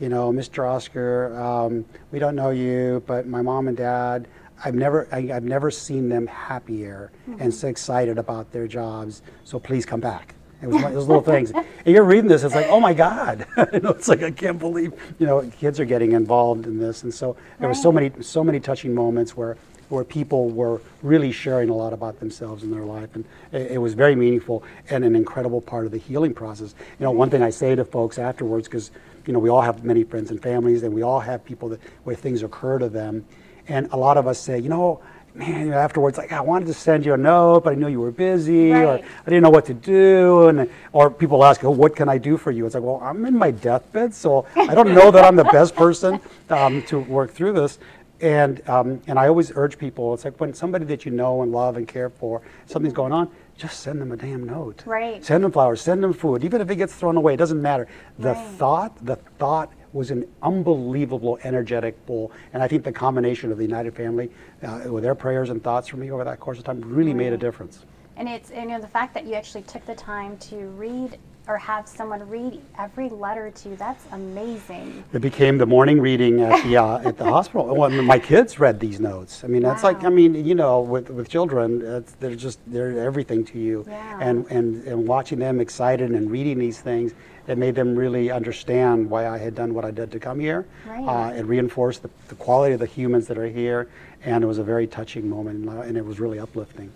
you 0.00 0.08
know, 0.08 0.32
Mr. 0.32 0.68
Oscar, 0.68 1.36
um, 1.40 1.84
we 2.10 2.18
don't 2.18 2.34
know 2.34 2.50
you, 2.50 3.02
but 3.06 3.26
my 3.26 3.42
mom 3.42 3.68
and 3.68 3.76
dad, 3.76 4.28
I've 4.64 4.74
never, 4.74 5.08
I, 5.12 5.30
I've 5.32 5.44
never 5.44 5.70
seen 5.70 6.08
them 6.08 6.26
happier 6.26 7.12
and 7.38 7.52
so 7.52 7.68
excited 7.68 8.18
about 8.18 8.50
their 8.52 8.66
jobs. 8.66 9.22
So 9.44 9.58
please 9.58 9.84
come 9.84 10.00
back. 10.00 10.34
It 10.62 10.68
was 10.68 10.76
one 10.82 10.86
of 10.86 10.94
those 10.94 11.06
little 11.06 11.22
things. 11.22 11.50
And 11.52 11.64
you're 11.86 12.04
reading 12.04 12.28
this, 12.28 12.44
it's 12.44 12.54
like, 12.54 12.66
oh 12.68 12.80
my 12.80 12.94
God! 12.94 13.46
you 13.72 13.80
know, 13.80 13.90
it's 13.90 14.08
like 14.08 14.22
I 14.22 14.30
can't 14.30 14.58
believe, 14.58 14.92
you 15.18 15.26
know, 15.26 15.42
kids 15.58 15.78
are 15.78 15.84
getting 15.84 16.12
involved 16.12 16.66
in 16.66 16.78
this, 16.78 17.02
and 17.02 17.12
so 17.12 17.36
there 17.58 17.68
were 17.68 17.74
so 17.74 17.92
many, 17.92 18.10
so 18.22 18.42
many 18.42 18.60
touching 18.60 18.94
moments 18.94 19.36
where 19.36 19.56
where 19.88 20.04
people 20.04 20.48
were 20.50 20.80
really 21.02 21.32
sharing 21.32 21.68
a 21.68 21.74
lot 21.74 21.92
about 21.92 22.18
themselves 22.20 22.62
and 22.62 22.72
their 22.72 22.84
life, 22.84 23.14
and 23.14 23.24
it, 23.52 23.72
it 23.72 23.78
was 23.78 23.94
very 23.94 24.14
meaningful 24.14 24.62
and 24.90 25.04
an 25.04 25.14
incredible 25.14 25.60
part 25.60 25.86
of 25.86 25.92
the 25.92 25.98
healing 25.98 26.34
process. 26.34 26.74
You 26.98 27.04
know, 27.04 27.10
one 27.10 27.30
thing 27.30 27.42
I 27.42 27.50
say 27.50 27.74
to 27.74 27.84
folks 27.84 28.18
afterwards, 28.18 28.68
because 28.68 28.90
you 29.26 29.32
know 29.32 29.38
we 29.38 29.48
all 29.50 29.62
have 29.62 29.84
many 29.84 30.04
friends 30.04 30.30
and 30.30 30.42
families, 30.42 30.82
and 30.82 30.94
we 30.94 31.02
all 31.02 31.20
have 31.20 31.44
people 31.44 31.68
that 31.70 31.80
where 32.04 32.16
things 32.16 32.42
occur 32.42 32.78
to 32.78 32.88
them, 32.88 33.24
and 33.68 33.88
a 33.92 33.96
lot 33.96 34.16
of 34.16 34.26
us 34.26 34.38
say, 34.38 34.58
you 34.58 34.68
know. 34.68 35.00
Man, 35.36 35.72
afterwards, 35.72 36.16
like 36.16 36.30
I 36.30 36.40
wanted 36.40 36.66
to 36.66 36.74
send 36.74 37.04
you 37.04 37.12
a 37.12 37.16
note, 37.16 37.64
but 37.64 37.72
I 37.72 37.74
knew 37.74 37.88
you 37.88 37.98
were 38.00 38.12
busy, 38.12 38.70
or 38.72 38.98
I 39.00 39.24
didn't 39.24 39.42
know 39.42 39.50
what 39.50 39.66
to 39.66 39.74
do, 39.74 40.46
and 40.46 40.70
or 40.92 41.10
people 41.10 41.44
ask, 41.44 41.64
"Oh, 41.64 41.72
what 41.72 41.96
can 41.96 42.08
I 42.08 42.18
do 42.18 42.36
for 42.36 42.52
you?" 42.52 42.64
It's 42.66 42.76
like, 42.76 42.84
well, 42.84 43.00
I'm 43.02 43.26
in 43.26 43.36
my 43.36 43.50
deathbed, 43.50 44.14
so 44.14 44.46
I 44.54 44.76
don't 44.76 44.94
know 44.94 45.10
that 45.10 45.24
I'm 45.24 45.34
the 45.34 45.42
best 45.42 45.74
person 45.74 46.20
um, 46.50 46.82
to 46.84 47.00
work 47.00 47.32
through 47.32 47.54
this. 47.54 47.80
And 48.24 48.66
um, 48.70 49.02
and 49.06 49.18
I 49.18 49.28
always 49.28 49.52
urge 49.54 49.76
people, 49.76 50.14
it's 50.14 50.24
like 50.24 50.40
when 50.40 50.54
somebody 50.54 50.86
that 50.86 51.04
you 51.04 51.12
know 51.12 51.42
and 51.42 51.52
love 51.52 51.76
and 51.76 51.86
care 51.86 52.08
for, 52.08 52.40
something's 52.64 52.94
going 52.94 53.12
on, 53.12 53.30
just 53.54 53.80
send 53.80 54.00
them 54.00 54.12
a 54.12 54.16
damn 54.16 54.44
note. 54.44 54.82
Right. 54.86 55.22
Send 55.22 55.44
them 55.44 55.52
flowers, 55.52 55.82
send 55.82 56.02
them 56.02 56.14
food, 56.14 56.42
even 56.42 56.62
if 56.62 56.70
it 56.70 56.76
gets 56.76 56.94
thrown 56.94 57.18
away, 57.18 57.34
it 57.34 57.36
doesn't 57.36 57.60
matter. 57.60 57.86
The 58.18 58.32
Right. 58.32 58.46
thought, 58.56 59.04
the 59.04 59.16
thought 59.16 59.70
was 59.92 60.10
an 60.10 60.26
unbelievable 60.42 61.38
energetic 61.44 61.94
pull, 62.06 62.32
and 62.54 62.62
I 62.62 62.66
think 62.66 62.82
the 62.82 62.92
combination 62.92 63.52
of 63.52 63.58
the 63.58 63.64
United 63.64 63.94
Family, 63.94 64.30
uh, 64.62 64.90
with 64.90 65.02
their 65.02 65.14
prayers 65.14 65.50
and 65.50 65.62
thoughts 65.62 65.88
for 65.88 65.98
me 65.98 66.10
over 66.10 66.24
that 66.24 66.40
course 66.40 66.56
of 66.56 66.64
time, 66.64 66.80
really 66.80 67.12
made 67.12 67.34
a 67.34 67.36
difference. 67.36 67.84
And 68.16 68.26
it's 68.26 68.50
you 68.50 68.64
know 68.64 68.80
the 68.80 68.88
fact 68.88 69.12
that 69.12 69.26
you 69.26 69.34
actually 69.34 69.64
took 69.64 69.84
the 69.84 69.94
time 69.94 70.38
to 70.38 70.56
read 70.78 71.18
or 71.46 71.58
have 71.58 71.86
someone 71.86 72.26
read 72.28 72.60
every 72.78 73.08
letter 73.10 73.50
to 73.50 73.68
you. 73.68 73.76
That's 73.76 74.04
amazing. 74.12 75.04
It 75.12 75.20
became 75.20 75.58
the 75.58 75.66
morning 75.66 76.00
reading 76.00 76.40
at 76.40 76.62
the 76.64 76.76
uh, 76.78 76.98
at 76.98 77.18
the 77.18 77.24
hospital. 77.36 77.74
Well, 77.76 77.90
my 77.90 78.18
kids 78.18 78.58
read 78.58 78.80
these 78.80 78.98
notes. 78.98 79.44
I 79.44 79.48
mean, 79.48 79.62
that's 79.62 79.84
like 79.84 80.04
I 80.04 80.08
mean, 80.08 80.34
you 80.44 80.54
know, 80.54 80.80
with 80.80 81.10
with 81.10 81.28
children, 81.28 81.82
it's, 81.82 82.12
they're 82.12 82.34
just 82.34 82.60
they're 82.66 82.98
everything 82.98 83.44
to 83.46 83.58
you. 83.58 83.84
Yeah. 83.86 84.18
And 84.20 84.46
and 84.50 84.84
and 84.84 85.06
watching 85.06 85.38
them 85.38 85.60
excited 85.60 86.10
and 86.10 86.30
reading 86.30 86.58
these 86.58 86.80
things, 86.80 87.12
it 87.46 87.58
made 87.58 87.74
them 87.74 87.94
really 87.94 88.30
understand 88.30 89.10
why 89.10 89.28
I 89.28 89.36
had 89.36 89.54
done 89.54 89.74
what 89.74 89.84
I 89.84 89.90
did 89.90 90.10
to 90.12 90.20
come 90.20 90.40
here. 90.40 90.66
Right. 90.86 91.04
Uh, 91.04 91.34
it 91.34 91.44
reinforced 91.44 92.02
the, 92.02 92.10
the 92.28 92.36
quality 92.36 92.72
of 92.72 92.80
the 92.80 92.86
humans 92.86 93.26
that 93.26 93.36
are 93.36 93.48
here, 93.48 93.88
and 94.24 94.42
it 94.42 94.46
was 94.46 94.58
a 94.58 94.64
very 94.64 94.86
touching 94.86 95.28
moment, 95.28 95.68
and 95.68 95.96
it 95.98 96.04
was 96.04 96.20
really 96.20 96.38
uplifting. 96.38 96.90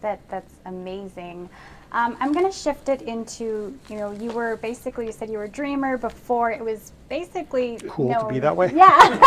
That 0.00 0.20
that's 0.28 0.54
amazing. 0.66 1.48
Um, 1.92 2.16
I'm 2.20 2.32
going 2.32 2.46
to 2.46 2.52
shift 2.52 2.88
it 2.88 3.02
into 3.02 3.78
you 3.88 3.96
know 3.96 4.12
you 4.12 4.30
were 4.30 4.56
basically 4.56 5.06
you 5.06 5.12
said 5.12 5.28
you 5.28 5.36
were 5.36 5.44
a 5.44 5.48
dreamer 5.48 5.98
before 5.98 6.50
it 6.50 6.64
was 6.64 6.92
basically 7.10 7.78
Cool 7.86 8.14
to 8.14 8.26
be 8.28 8.38
that 8.38 8.56
way? 8.56 8.72
Yeah. 8.74 9.18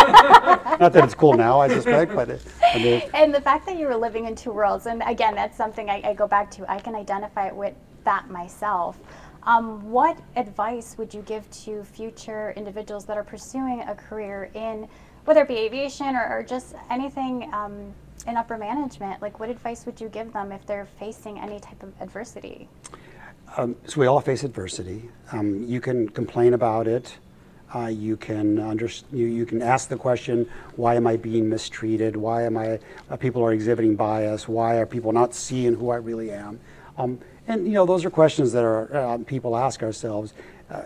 Not 0.79 0.91
that 0.93 1.03
it's 1.03 1.13
cool 1.13 1.34
now, 1.36 1.60
I 1.60 1.67
suspect, 1.67 2.15
but 2.15 2.29
it, 2.29 2.41
it 2.75 2.81
is. 2.81 3.10
and 3.13 3.34
the 3.34 3.41
fact 3.41 3.67
that 3.67 3.77
you 3.77 3.86
were 3.86 3.95
living 3.95 4.25
in 4.25 4.36
two 4.36 4.51
worlds, 4.51 4.88
and 4.88 5.03
again, 5.05 5.36
that's 5.36 5.55
something 5.55 5.89
I, 5.89 6.01
I 6.03 6.13
go 6.15 6.27
back 6.27 6.50
to. 6.51 6.69
I 6.69 6.79
can 6.79 6.95
identify 6.95 7.51
with 7.51 7.75
that 8.03 8.29
myself. 8.31 8.98
Um, 9.43 9.91
what 9.91 10.17
advice 10.36 10.98
would 10.98 11.13
you 11.13 11.22
give 11.22 11.48
to 11.65 11.84
future 11.84 12.51
individuals 12.57 13.05
that 13.05 13.15
are 13.17 13.24
pursuing 13.24 13.81
a 13.81 13.93
career 13.93 14.50
in, 14.55 14.88
whether 15.25 15.43
it 15.43 15.48
be 15.48 15.57
aviation 15.57 16.15
or, 16.15 16.27
or 16.27 16.41
just 16.41 16.74
anything 16.89 17.53
um, 17.53 17.93
in 18.27 18.38
upper 18.38 18.57
management? 18.57 19.22
Like, 19.22 19.39
what 19.39 19.50
advice 19.50 19.86
would 19.86 20.00
you 20.00 20.10
give 20.10 20.31
them 20.34 20.51
if 20.51 20.65
they're 20.65 20.88
facing 21.00 21.39
any 21.39 21.60
type 21.60 21.81
of 21.84 21.93
adversity? 22.01 22.67
Um, 23.57 23.75
so 23.86 24.01
we 24.01 24.07
all 24.07 24.22
face 24.22 24.43
adversity. 24.43 25.10
Um, 25.31 25.63
you 25.63 25.79
can 25.79 26.10
complain 26.10 26.53
about 26.53 26.88
it. 26.88 27.17
Uh, 27.74 27.88
you 27.88 28.15
can 28.15 28.60
under, 28.60 28.89
you, 29.12 29.25
you 29.25 29.45
can 29.45 29.62
ask 29.62 29.89
the 29.89 29.98
question, 29.98 30.50
why 30.75 30.95
am 30.95 31.07
I 31.07 31.17
being 31.17 31.50
mistreated? 31.50 32.15
Why 32.15 32.43
am 32.43 32.57
I? 32.57 32.79
Uh, 33.10 33.17
people 33.17 33.43
are 33.43 33.53
exhibiting 33.53 33.95
bias. 33.95 34.48
Why 34.48 34.75
are 34.77 34.86
people 34.86 35.12
not 35.12 35.34
seeing 35.34 35.75
who 35.75 35.89
I 35.89 35.98
really 35.98 36.31
am? 36.31 36.60
Um, 36.98 37.19
and 37.48 37.65
you 37.65 37.74
know 37.74 37.86
those 37.86 38.05
are 38.05 38.10
questions 38.10 38.51
that 38.53 38.63
are 38.63 38.95
uh, 38.95 39.17
people 39.19 39.57
ask 39.57 39.84
ourselves. 39.84 40.34
Uh, 40.69 40.84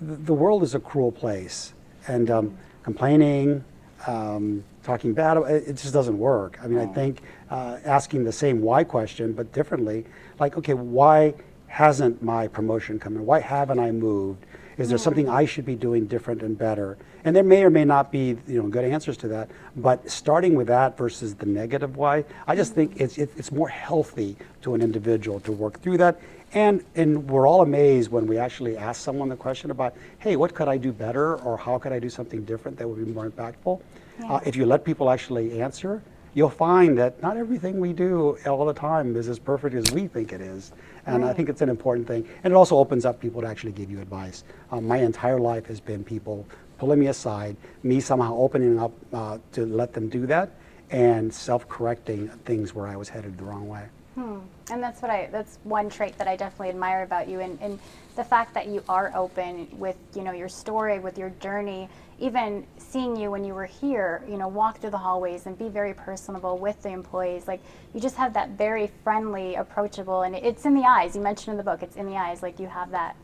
the, 0.00 0.34
world 0.34 0.62
is 0.62 0.74
a 0.74 0.80
cruel 0.80 1.10
place, 1.10 1.72
and 2.06 2.30
um, 2.30 2.58
complaining, 2.82 3.64
um, 4.06 4.62
talking 4.86 5.12
bad, 5.12 5.36
about 5.36 5.50
it, 5.50 5.66
just 5.74 5.92
doesn't 5.92 6.18
work. 6.18 6.58
I 6.62 6.68
mean, 6.68 6.78
I 6.78 6.86
think 6.86 7.20
uh, 7.50 7.78
asking 7.84 8.24
the 8.24 8.32
same 8.32 8.62
why 8.62 8.84
question 8.84 9.32
but 9.32 9.52
differently, 9.52 10.06
like, 10.38 10.56
okay, 10.56 10.74
why 10.74 11.34
hasn't 11.66 12.22
my 12.22 12.48
promotion 12.48 12.98
come 12.98 13.16
in? 13.16 13.26
Why 13.26 13.40
haven't 13.40 13.80
I 13.80 13.90
moved? 13.90 14.46
Is 14.78 14.88
there 14.88 14.98
something 14.98 15.28
I 15.28 15.44
should 15.46 15.66
be 15.66 15.74
doing 15.74 16.06
different 16.06 16.42
and 16.42 16.56
better? 16.56 16.96
And 17.24 17.34
there 17.34 17.42
may 17.42 17.64
or 17.64 17.70
may 17.70 17.84
not 17.84 18.12
be, 18.12 18.36
you 18.46 18.62
know, 18.62 18.68
good 18.68 18.84
answers 18.84 19.16
to 19.18 19.28
that. 19.28 19.50
But 19.74 20.08
starting 20.08 20.54
with 20.54 20.68
that 20.68 20.96
versus 20.96 21.34
the 21.34 21.46
negative 21.46 21.96
why, 21.96 22.24
I 22.46 22.54
just 22.54 22.74
think 22.74 23.00
it's 23.00 23.18
it, 23.18 23.30
it's 23.36 23.50
more 23.50 23.68
healthy 23.68 24.36
to 24.62 24.74
an 24.74 24.82
individual 24.82 25.40
to 25.40 25.52
work 25.52 25.80
through 25.80 25.98
that. 25.98 26.20
And 26.52 26.84
and 26.94 27.28
we're 27.28 27.48
all 27.48 27.62
amazed 27.62 28.12
when 28.12 28.26
we 28.26 28.38
actually 28.38 28.76
ask 28.76 29.00
someone 29.00 29.28
the 29.28 29.36
question 29.36 29.70
about, 29.72 29.96
hey, 30.18 30.36
what 30.36 30.54
could 30.54 30.68
I 30.68 30.76
do 30.76 30.92
better, 30.92 31.36
or 31.36 31.56
how 31.56 31.78
could 31.78 31.92
I 31.92 31.98
do 31.98 32.08
something 32.08 32.44
different 32.44 32.78
that 32.78 32.86
would 32.88 33.04
be 33.04 33.12
more 33.12 33.28
impactful? 33.28 33.80
Uh, 34.24 34.40
if 34.44 34.56
you 34.56 34.66
let 34.66 34.84
people 34.84 35.10
actually 35.10 35.60
answer, 35.60 36.02
you'll 36.34 36.50
find 36.50 36.98
that 36.98 37.20
not 37.22 37.36
everything 37.36 37.80
we 37.80 37.92
do 37.92 38.36
all 38.46 38.66
the 38.66 38.74
time 38.74 39.16
is 39.16 39.28
as 39.28 39.38
perfect 39.38 39.74
as 39.74 39.90
we 39.92 40.06
think 40.06 40.32
it 40.32 40.40
is. 40.40 40.72
And 41.06 41.24
I 41.24 41.32
think 41.32 41.48
it's 41.48 41.62
an 41.62 41.68
important 41.68 42.06
thing. 42.06 42.28
And 42.44 42.52
it 42.52 42.56
also 42.56 42.76
opens 42.76 43.04
up 43.04 43.20
people 43.20 43.40
to 43.40 43.46
actually 43.46 43.72
give 43.72 43.90
you 43.90 44.00
advice. 44.00 44.44
Um, 44.70 44.86
my 44.86 44.98
entire 44.98 45.40
life 45.40 45.66
has 45.66 45.80
been 45.80 46.02
people 46.04 46.46
pulling 46.78 46.98
me 46.98 47.06
aside, 47.06 47.56
me 47.82 48.00
somehow 48.00 48.36
opening 48.36 48.78
up 48.78 48.92
uh, 49.12 49.38
to 49.52 49.64
let 49.66 49.92
them 49.92 50.08
do 50.08 50.26
that, 50.26 50.50
and 50.90 51.32
self 51.32 51.68
correcting 51.68 52.28
things 52.44 52.74
where 52.74 52.86
I 52.86 52.96
was 52.96 53.08
headed 53.08 53.38
the 53.38 53.44
wrong 53.44 53.68
way. 53.68 53.86
Hmm. 54.16 54.38
And 54.70 54.82
that's 54.82 55.02
what 55.02 55.10
I 55.10 55.28
that's 55.30 55.58
one 55.64 55.90
trait 55.90 56.16
that 56.16 56.26
I 56.26 56.36
definitely 56.36 56.70
admire 56.70 57.02
about 57.02 57.28
you 57.28 57.40
and, 57.40 57.58
and 57.60 57.78
the 58.16 58.24
fact 58.24 58.54
that 58.54 58.66
you 58.66 58.82
are 58.88 59.12
open 59.14 59.68
with, 59.72 59.96
you 60.14 60.22
know, 60.22 60.32
your 60.32 60.48
story, 60.48 60.98
with 60.98 61.18
your 61.18 61.28
journey, 61.38 61.90
even 62.18 62.66
seeing 62.78 63.14
you 63.14 63.30
when 63.30 63.44
you 63.44 63.52
were 63.52 63.66
here, 63.66 64.24
you 64.26 64.38
know, 64.38 64.48
walk 64.48 64.78
through 64.78 64.90
the 64.90 64.98
hallways 64.98 65.44
and 65.44 65.58
be 65.58 65.68
very 65.68 65.92
personable 65.92 66.56
with 66.56 66.82
the 66.82 66.88
employees. 66.88 67.46
Like 67.46 67.60
you 67.92 68.00
just 68.00 68.16
have 68.16 68.32
that 68.32 68.50
very 68.50 68.90
friendly, 69.04 69.56
approachable 69.56 70.22
and 70.22 70.34
it's 70.34 70.64
in 70.64 70.72
the 70.74 70.84
eyes. 70.84 71.14
You 71.14 71.20
mentioned 71.20 71.52
in 71.52 71.58
the 71.58 71.70
book, 71.70 71.82
it's 71.82 71.96
in 71.96 72.06
the 72.06 72.16
eyes, 72.16 72.42
like 72.42 72.58
you 72.58 72.68
have 72.68 72.92
that 72.92 73.16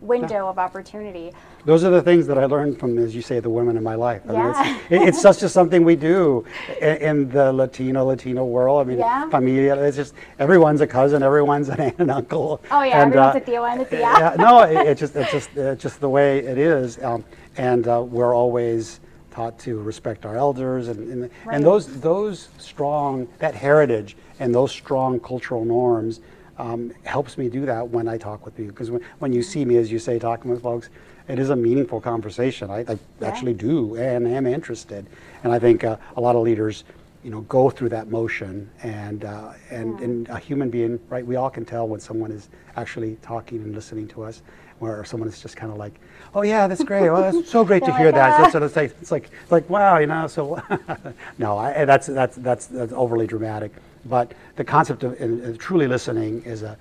window 0.00 0.48
of 0.48 0.58
opportunity. 0.58 1.32
Those 1.66 1.84
are 1.84 1.90
the 1.90 2.00
things 2.00 2.26
that 2.26 2.38
I 2.38 2.46
learned 2.46 2.78
from, 2.80 2.98
as 2.98 3.14
you 3.14 3.20
say, 3.22 3.38
the 3.40 3.50
women 3.50 3.76
in 3.76 3.82
my 3.82 3.94
life. 3.94 4.22
I 4.28 4.32
mean, 4.32 4.36
Yeah. 4.40 4.76
it's, 4.78 4.90
it- 4.92 5.02
it's 5.08 5.20
such 5.26 5.40
just 5.40 5.52
something 5.54 5.84
we 5.84 5.96
do 5.96 6.44
in, 6.80 6.96
in 6.96 7.28
the 7.30 7.52
Latino 7.52 8.04
Latino 8.04 8.44
world. 8.44 8.80
I 8.80 8.84
mean, 8.88 8.98
Yeah. 8.98 9.28
familia. 9.28 9.74
It's 9.82 9.96
just 9.96 10.14
everyone's 10.38 10.80
a 10.80 10.86
cousin, 10.86 11.22
everyone's 11.22 11.68
an 11.68 11.80
aunt 11.86 11.98
and 11.98 12.10
uncle. 12.10 12.60
Oh, 12.70 12.82
yeah, 12.82 13.02
and, 13.02 13.14
everyone's 13.14 13.36
a 13.36 13.40
tío 13.50 13.70
and 13.70 13.82
a 13.82 13.84
tía. 13.84 14.00
yeah, 14.00 14.36
no, 14.38 14.62
it, 14.62 14.86
it's 14.88 15.00
just 15.00 15.14
it's 15.16 15.30
just 15.32 15.50
it's 15.56 15.82
just 15.82 16.00
the 16.00 16.08
way 16.08 16.38
it 16.38 16.56
is, 16.58 17.02
um, 17.04 17.24
and 17.58 17.86
uh, 17.86 18.02
we're 18.02 18.34
always 18.34 19.00
taught 19.30 19.58
to 19.60 19.78
respect 19.80 20.24
our 20.26 20.36
elders, 20.36 20.88
and 20.88 20.98
and, 21.12 21.22
Right. 21.44 21.56
and 21.56 21.64
those 21.64 22.00
those 22.00 22.48
strong 22.58 23.28
that 23.38 23.54
heritage 23.54 24.16
and 24.40 24.54
those 24.54 24.72
strong 24.72 25.20
cultural 25.20 25.64
norms. 25.64 26.20
Um, 26.60 26.92
helps 27.04 27.38
me 27.38 27.48
do 27.48 27.64
that 27.64 27.88
when 27.88 28.06
I 28.06 28.18
talk 28.18 28.44
with 28.44 28.54
people 28.54 28.72
because 28.72 28.90
when, 28.90 29.00
when 29.18 29.32
you 29.32 29.42
see 29.42 29.64
me, 29.64 29.78
as 29.78 29.90
you 29.90 29.98
say, 29.98 30.18
talking 30.18 30.50
with 30.50 30.62
folks, 30.62 30.90
it 31.26 31.38
is 31.38 31.48
a 31.48 31.56
meaningful 31.56 32.02
conversation. 32.02 32.70
I, 32.70 32.80
I 32.80 32.98
Yeah. 33.20 33.28
actually 33.28 33.54
do 33.54 33.96
and 33.96 34.28
am 34.28 34.46
interested, 34.46 35.06
and 35.42 35.54
I 35.54 35.58
think 35.58 35.84
uh, 35.84 35.96
a 36.18 36.20
lot 36.20 36.36
of 36.36 36.42
leaders, 36.42 36.84
you 37.24 37.30
know, 37.30 37.40
go 37.42 37.70
through 37.70 37.88
that 37.90 38.10
motion. 38.10 38.68
And 38.82 39.24
uh, 39.24 39.52
and, 39.70 40.00
and 40.00 40.28
a 40.28 40.38
human 40.38 40.68
being, 40.68 41.00
right? 41.08 41.26
We 41.26 41.36
all 41.36 41.48
can 41.48 41.64
tell 41.64 41.88
when 41.88 42.00
someone 42.00 42.30
is 42.30 42.50
actually 42.76 43.16
talking 43.22 43.62
and 43.62 43.74
listening 43.74 44.06
to 44.08 44.22
us, 44.22 44.42
where 44.80 45.02
someone 45.04 45.30
is 45.30 45.40
just 45.40 45.56
kind 45.56 45.72
of 45.72 45.78
like, 45.78 45.94
"Oh 46.34 46.42
yeah, 46.42 46.66
that's 46.66 46.84
great. 46.84 47.08
Well, 47.08 47.22
that's 47.22 47.48
so 47.48 47.64
great 47.64 47.84
to 47.84 47.92
hear 47.92 48.12
that." 48.12 48.34
"Ah." 48.34 48.36
That's 48.38 48.52
sort 48.52 48.64
of 48.64 48.76
like 48.76 48.94
it's 49.00 49.10
like 49.10 49.30
it's 49.42 49.52
like 49.52 49.70
wow, 49.70 49.96
you 49.96 50.06
know. 50.08 50.26
So 50.26 50.60
no, 51.38 51.56
I, 51.56 51.86
that's 51.86 52.06
that's 52.08 52.36
that's 52.36 52.66
that's 52.66 52.92
overly 52.92 53.26
dramatic. 53.26 53.72
But 54.04 54.32
the 54.56 54.64
concept 54.64 55.04
of 55.04 55.20
in 55.20 55.56
truly 55.58 55.86
listening 55.86 56.42
is 56.44 56.62
a 56.62 56.76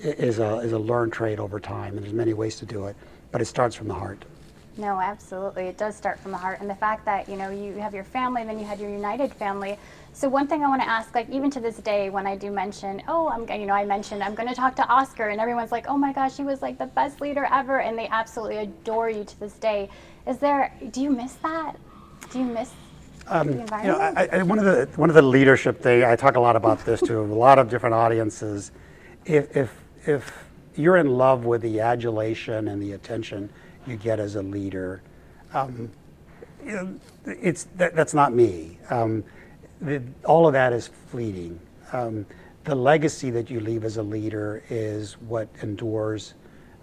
is 0.00 0.38
a 0.38 0.58
is 0.58 0.72
a 0.72 0.78
learned 0.78 1.12
trait 1.12 1.38
over 1.38 1.58
time, 1.58 1.96
and 1.96 2.04
there's 2.04 2.14
many 2.14 2.34
ways 2.34 2.56
to 2.56 2.66
do 2.66 2.86
it. 2.86 2.96
But 3.30 3.40
it 3.40 3.46
starts 3.46 3.74
from 3.74 3.88
the 3.88 3.94
heart. 3.94 4.24
No, 4.78 5.00
absolutely. 5.00 5.64
It 5.64 5.76
does 5.76 5.96
start 5.96 6.20
from 6.20 6.30
the 6.30 6.38
heart. 6.38 6.60
And 6.60 6.70
the 6.70 6.74
fact 6.74 7.04
that, 7.04 7.28
you 7.28 7.34
know, 7.34 7.50
you 7.50 7.72
have 7.74 7.92
your 7.92 8.04
family, 8.04 8.44
then 8.44 8.60
you 8.60 8.64
had 8.64 8.78
your 8.78 8.90
United 8.90 9.34
family. 9.34 9.76
So 10.12 10.28
one 10.28 10.46
thing 10.46 10.64
I 10.64 10.68
want 10.68 10.80
to 10.82 10.88
ask, 10.88 11.16
like 11.16 11.28
even 11.30 11.50
to 11.50 11.60
this 11.60 11.78
day, 11.78 12.10
when 12.10 12.28
I 12.28 12.36
do 12.36 12.52
mention, 12.52 13.02
oh, 13.08 13.28
I'm, 13.28 13.48
you 13.60 13.66
know, 13.66 13.74
I 13.74 13.84
mentioned 13.84 14.22
I'm 14.22 14.36
going 14.36 14.48
to 14.48 14.54
talk 14.54 14.76
to 14.76 14.86
Oscar, 14.86 15.30
and 15.30 15.40
everyone's 15.40 15.72
like, 15.72 15.88
oh 15.88 15.98
my 15.98 16.12
gosh, 16.12 16.36
he 16.36 16.44
was 16.44 16.62
like 16.62 16.78
the 16.78 16.86
best 16.86 17.20
leader 17.20 17.48
ever, 17.50 17.80
and 17.80 17.98
they 17.98 18.06
absolutely 18.06 18.58
adore 18.58 19.10
you 19.10 19.24
to 19.24 19.40
this 19.40 19.54
day. 19.54 19.90
Is 20.28 20.38
there? 20.38 20.72
Do 20.92 21.00
you 21.00 21.10
miss 21.10 21.34
that? 21.34 21.74
Do 22.30 22.38
you 22.38 22.44
miss 22.44 22.72
the 23.28 23.52
You 23.82 23.88
know. 23.92 23.98
I, 23.98 24.28
I, 24.32 24.42
one 24.42 24.58
of 24.58 24.64
the 24.64 24.88
one 24.96 25.08
of 25.08 25.14
the 25.14 25.22
leadership 25.22 25.80
thing 25.80 26.04
I 26.04 26.16
talk 26.16 26.36
a 26.36 26.40
lot 26.40 26.56
about 26.56 26.84
this 26.84 27.00
to 27.02 27.20
a 27.20 27.22
lot 27.22 27.58
of 27.58 27.68
different 27.68 27.94
audiences. 27.94 28.72
If 29.24 29.56
if 29.56 29.74
if 30.06 30.32
you're 30.76 30.96
in 30.96 31.16
love 31.16 31.44
with 31.44 31.62
the 31.62 31.80
adulation 31.80 32.68
and 32.68 32.80
the 32.80 32.92
attention 32.92 33.50
you 33.86 33.96
get 33.96 34.20
as 34.20 34.36
a 34.36 34.42
leader, 34.42 35.02
um, 35.52 35.90
you 36.64 36.72
know, 36.72 37.00
it's 37.26 37.64
that, 37.76 37.94
that's 37.94 38.14
not 38.14 38.32
me. 38.32 38.78
Um, 38.90 39.24
the, 39.80 40.02
all 40.24 40.46
of 40.46 40.52
that 40.52 40.72
is 40.72 40.88
fleeting. 41.10 41.60
Um, 41.92 42.26
the 42.64 42.74
legacy 42.74 43.30
that 43.30 43.50
you 43.50 43.60
leave 43.60 43.84
as 43.84 43.96
a 43.96 44.02
leader 44.02 44.62
is 44.68 45.14
what 45.20 45.48
endures 45.62 46.34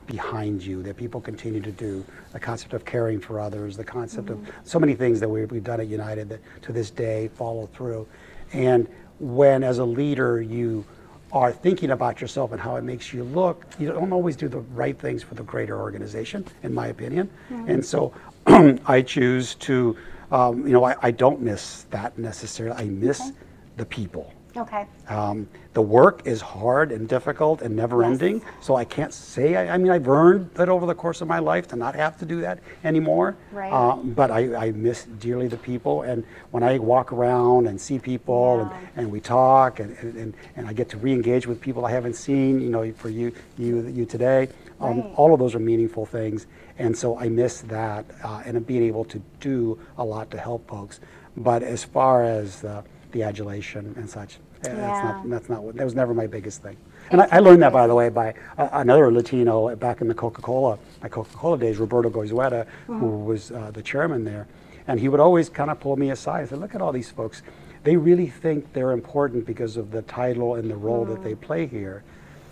behind 0.08 0.64
you 0.64 0.84
that 0.84 0.98
people 0.98 1.22
continue 1.22 1.62
to 1.62 1.72
do. 1.72 2.06
The 2.34 2.40
concept 2.40 2.74
of 2.74 2.86
caring 2.86 3.20
for 3.20 3.40
others 3.40 3.78
the 3.78 3.84
concept 3.84 4.30
of 4.30 4.40
so 4.64 4.80
many 4.80 4.94
things 4.94 5.20
that 5.20 5.30
we've, 5.30 5.50
we've 5.52 5.64
done 5.64 5.80
at 5.80 5.88
united 5.88 6.30
that 6.30 6.40
to 6.64 6.72
this 6.72 6.90
day 6.90 7.30
follow 7.36 7.68
through. 7.68 8.08
And 8.54 8.88
when 9.20 9.64
as 9.64 9.80
a 9.80 9.86
leader 9.86 10.42
you 10.42 10.86
are 11.32 11.52
thinking 11.52 11.92
about 11.92 12.22
yourself 12.22 12.52
and 12.52 12.62
how 12.62 12.76
it 12.76 12.84
makes 12.84 13.14
you 13.14 13.24
look 13.24 13.66
you 13.80 13.92
don't 13.92 14.14
always 14.14 14.36
do 14.36 14.48
the 14.48 14.60
right 14.60 14.98
things 15.00 15.24
for 15.24 15.36
the 15.36 15.44
greater 15.44 15.80
organization 15.80 16.46
in 16.64 16.74
my 16.74 16.88
opinion. 16.88 17.30
And 17.50 17.84
so 17.84 18.14
i 18.86 19.02
choose 19.02 19.56
to 19.56 19.98
um, 20.32 20.66
you 20.68 20.74
know 20.74 20.84
I, 20.84 20.96
I 21.02 21.12
don't 21.12 21.42
miss 21.42 21.84
that 21.92 22.18
necessarily. 22.18 22.76
I 22.78 22.86
miss 22.86 23.32
the 23.78 23.86
people 23.86 24.35
okay. 24.58 24.86
um, 25.10 25.48
the 25.74 25.82
work 25.82 26.26
is 26.26 26.40
hard 26.42 26.92
and 26.92 27.08
difficult 27.08 27.62
and 27.62 27.76
never 27.76 28.02
Yes. 28.02 28.12
ending. 28.12 28.42
So 28.62 28.76
I 28.76 28.86
can't 28.86 29.14
say, 29.14 29.56
I, 29.56 29.76
I 29.76 29.78
mean, 29.78 29.92
I've 29.92 30.08
earned 30.08 30.50
that 30.54 30.70
over 30.70 30.86
the 30.86 30.96
course 30.96 31.22
of 31.22 31.28
my 31.28 31.40
life 31.40 31.68
to 31.70 31.76
not 31.76 31.96
have 31.96 32.18
to 32.20 32.26
do 32.26 32.42
that 32.42 32.60
anymore. 32.84 33.36
Right. 33.52 33.72
Uh, 33.72 33.96
but 33.98 34.32
I, 34.32 34.68
I 34.68 34.72
miss 34.72 35.04
dearly 35.04 35.48
the 35.48 35.58
people. 35.58 36.04
And 36.04 36.24
when 36.52 36.64
I 36.64 36.80
walk 36.80 37.12
around 37.12 37.68
and 37.68 37.80
see 37.80 38.00
people 38.00 38.70
Yeah. 38.72 38.78
and, 38.78 38.90
and 38.98 39.12
we 39.12 39.20
talk 39.20 39.80
and, 39.80 39.98
and, 40.00 40.34
and, 40.56 40.68
I 40.68 40.74
get 40.74 40.90
to 40.90 40.98
re 40.98 41.12
engage 41.12 41.46
with 41.46 41.60
people 41.60 41.86
I 41.86 41.92
haven't 41.92 42.16
seen, 42.16 42.62
you 42.62 42.70
know, 42.70 42.92
for 42.94 43.10
you, 43.10 43.34
you, 43.58 43.88
you 43.88 44.06
today, 44.06 44.48
um, 44.80 45.02
Right. 45.02 45.14
all 45.18 45.34
of 45.34 45.40
those 45.40 45.56
are 45.56 45.60
meaningful 45.60 46.06
things. 46.06 46.48
And 46.80 46.98
so 46.98 47.18
I 47.18 47.30
miss 47.30 47.62
that 47.62 48.06
uh, 48.24 48.42
and 48.46 48.66
being 48.66 48.84
able 48.84 49.06
to 49.06 49.22
do 49.40 49.78
a 49.98 50.04
lot 50.04 50.32
to 50.32 50.38
help 50.38 50.68
folks. 50.68 51.00
But 51.38 51.64
as 51.64 51.84
far 51.84 52.24
as 52.24 52.64
uh, 52.64 52.82
the 53.16 53.24
adulation 53.24 53.94
and 53.98 54.10
such, 54.10 54.36
eh, 54.66 54.74
that's 54.76 55.04
not 55.04 55.30
that's 55.30 55.50
not 55.50 55.64
what 55.64 55.76
that 55.76 55.86
was 55.86 55.96
never 55.96 56.14
my 56.14 56.28
biggest 56.28 56.62
thing. 56.62 56.76
And 57.12 57.22
I, 57.22 57.28
I 57.32 57.40
learned 57.40 57.62
that 57.64 57.72
by 57.72 57.88
the 57.88 57.96
way 57.96 58.10
by 58.10 58.34
uh, 58.58 58.68
another 58.74 59.10
Latino 59.12 59.74
back 59.78 60.02
in 60.02 60.08
the 60.10 60.14
Coca-Cola 60.14 60.78
my 61.02 61.08
Coca-Cola 61.08 61.58
days, 61.58 61.78
Roberto 61.78 62.10
Goizueta, 62.10 62.68
who 62.88 63.08
was 63.24 63.52
uh, 63.52 63.72
the 63.74 63.82
chairman 63.82 64.26
there, 64.26 64.48
and 64.88 65.00
he 65.00 65.08
would 65.08 65.22
always 65.22 65.50
kind 65.50 65.72
of 65.72 65.80
pull 65.80 65.96
me 65.96 66.10
aside 66.12 66.42
and 66.42 66.50
say, 66.50 66.56
"Look 66.58 66.76
at 66.76 66.82
all 66.82 66.92
these 66.92 67.10
folks. 67.10 67.42
They 67.84 67.96
really 67.96 68.28
think 68.28 68.74
they're 68.74 68.92
important 68.92 69.46
because 69.46 69.78
of 69.78 69.92
the 69.92 70.02
title 70.02 70.56
and 70.56 70.70
the 70.70 70.76
role 70.76 71.06
that 71.06 71.24
they 71.24 71.36
play 71.36 71.68
here." 71.68 72.04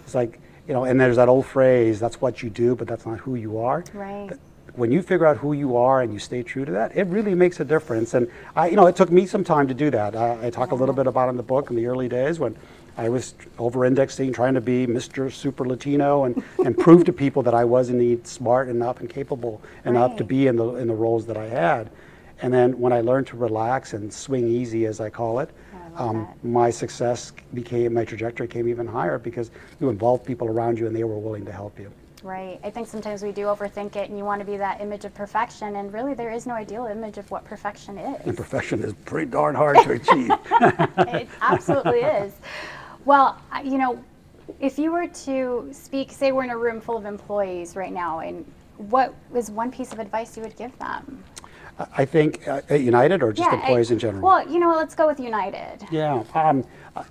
It's 0.06 0.16
like 0.16 0.40
you 0.66 0.74
know, 0.74 0.86
and 0.86 1.00
there's 1.00 1.18
that 1.18 1.28
old 1.28 1.46
phrase, 1.46 2.00
"That's 2.00 2.22
what 2.22 2.42
you 2.42 2.50
do, 2.50 2.74
but 2.74 2.88
that's 2.88 3.06
not 3.06 3.20
who 3.20 3.36
you 3.36 3.58
are." 3.58 3.84
Right. 3.94 4.30
Th- 4.30 4.40
when 4.76 4.92
you 4.92 5.02
figure 5.02 5.26
out 5.26 5.38
who 5.38 5.54
you 5.54 5.78
are 5.78 6.02
and 6.02 6.12
you 6.12 6.20
stay 6.20 6.42
true 6.42 6.66
to 6.66 6.72
that, 6.72 6.96
it 6.96 7.06
really 7.08 7.36
makes 7.36 7.60
a 7.60 7.66
difference. 7.66 8.14
And 8.14 8.28
I, 8.56 8.70
you 8.70 8.76
know, 8.76 8.88
it 8.88 8.96
took 8.96 9.12
me 9.12 9.26
some 9.26 9.44
time 9.44 9.68
to 9.68 9.74
do 9.74 9.92
that. 9.92 10.16
I, 10.16 10.48
I 10.48 10.50
talk 10.50 10.72
a 10.72 10.76
little 10.76 10.96
bit 10.96 11.08
about 11.08 11.30
in 11.30 11.38
the 11.38 11.44
book 11.44 11.70
in 11.70 11.76
the 11.76 11.86
early 11.86 12.10
days 12.10 12.40
when 12.40 12.56
I 12.98 13.10
was 13.10 13.34
over-indexing, 13.58 14.34
trying 14.34 14.54
to 14.54 14.62
be 14.62 14.86
Mr. 14.86 15.32
Super 15.32 15.66
Latino 15.66 16.26
and, 16.26 16.44
and 16.64 16.78
prove 16.78 17.06
to 17.06 17.14
people 17.14 17.42
that 17.44 17.54
I 17.54 17.66
was 17.66 17.90
indeed 17.90 18.28
smart 18.28 18.70
enough 18.70 19.00
and 19.00 19.10
capable 19.10 19.62
enough 19.86 20.16
to 20.18 20.24
be 20.24 20.48
in 20.48 20.56
the 20.56 20.76
in 20.76 20.88
the 20.88 20.94
roles 20.94 21.26
that 21.26 21.38
I 21.38 21.48
had. 21.48 21.90
And 22.42 22.54
then 22.54 22.80
when 22.80 22.94
I 22.94 23.02
learned 23.02 23.28
to 23.28 23.38
relax 23.38 23.94
and 23.94 24.14
swing 24.14 24.48
easy, 24.48 24.86
as 24.86 25.00
I 25.00 25.10
call 25.10 25.40
it, 25.40 25.50
I 25.74 26.04
um, 26.04 26.28
my 26.44 26.70
success 26.70 27.32
became 27.54 27.94
my 27.94 28.06
trajectory 28.06 28.48
came 28.48 28.68
even 28.68 28.86
higher 28.86 29.18
because 29.18 29.50
you 29.80 29.90
involved 29.90 30.26
people 30.26 30.48
around 30.48 30.78
you 30.78 30.88
and 30.88 30.96
they 30.96 31.04
were 31.04 31.18
willing 31.18 31.46
to 31.46 31.52
help 31.52 31.80
you. 31.80 31.92
Right. 32.24 32.58
I 32.64 32.70
think 32.70 32.88
sometimes 32.88 33.22
we 33.22 33.34
do 33.34 33.44
overthink 33.44 33.98
it 33.98 34.10
and 34.10 34.18
you 34.18 34.24
want 34.24 34.40
to 34.40 34.46
be 34.46 34.56
that 34.56 34.80
image 34.80 35.04
of 35.04 35.14
perfection 35.14 35.76
and 35.76 35.94
really 35.94 36.14
there 36.14 36.32
is 36.32 36.48
no 36.48 36.54
ideal 36.54 36.86
image 36.86 37.18
of 37.18 37.30
what 37.30 37.44
perfection 37.44 37.98
is. 37.98 38.22
And 38.26 38.38
perfection 38.38 38.82
is 38.82 38.94
pretty 39.06 39.30
darn 39.30 39.56
hard 39.56 39.78
to 39.84 39.92
achieve. 39.92 40.32
it 41.14 41.28
absolutely 41.42 42.00
is. 42.00 42.34
Well, 43.04 43.42
you 43.62 43.78
know, 43.78 44.02
if 44.62 44.80
you 44.80 44.92
were 44.92 45.08
to 45.08 45.70
speak, 45.74 46.12
say 46.12 46.32
we're 46.32 46.46
in 46.46 46.50
a 46.50 46.58
room 46.58 46.80
full 46.80 46.98
of 46.98 47.06
employees 47.06 47.76
right 47.76 47.92
now, 47.92 48.20
and 48.20 48.46
what 48.78 49.14
is 49.36 49.52
one 49.52 49.72
piece 49.72 49.92
of 49.92 50.00
advice 50.00 50.38
you 50.38 50.44
would 50.44 50.56
give 50.56 50.78
them? 50.80 51.24
I 51.98 52.06
think 52.06 52.48
uh, 52.48 52.62
at 52.70 52.82
United 52.82 53.22
or 53.24 53.34
just 53.34 53.50
I- 53.50 53.56
employees 53.56 53.92
in 53.92 54.00
general? 54.00 54.24
Well, 54.24 54.50
you 54.50 54.60
know, 54.60 54.76
let's 54.76 54.96
go 54.96 55.08
with 55.08 55.20
United. 55.20 55.86
yeah, 55.92 56.24
um, 56.34 56.64
uh, 56.96 57.04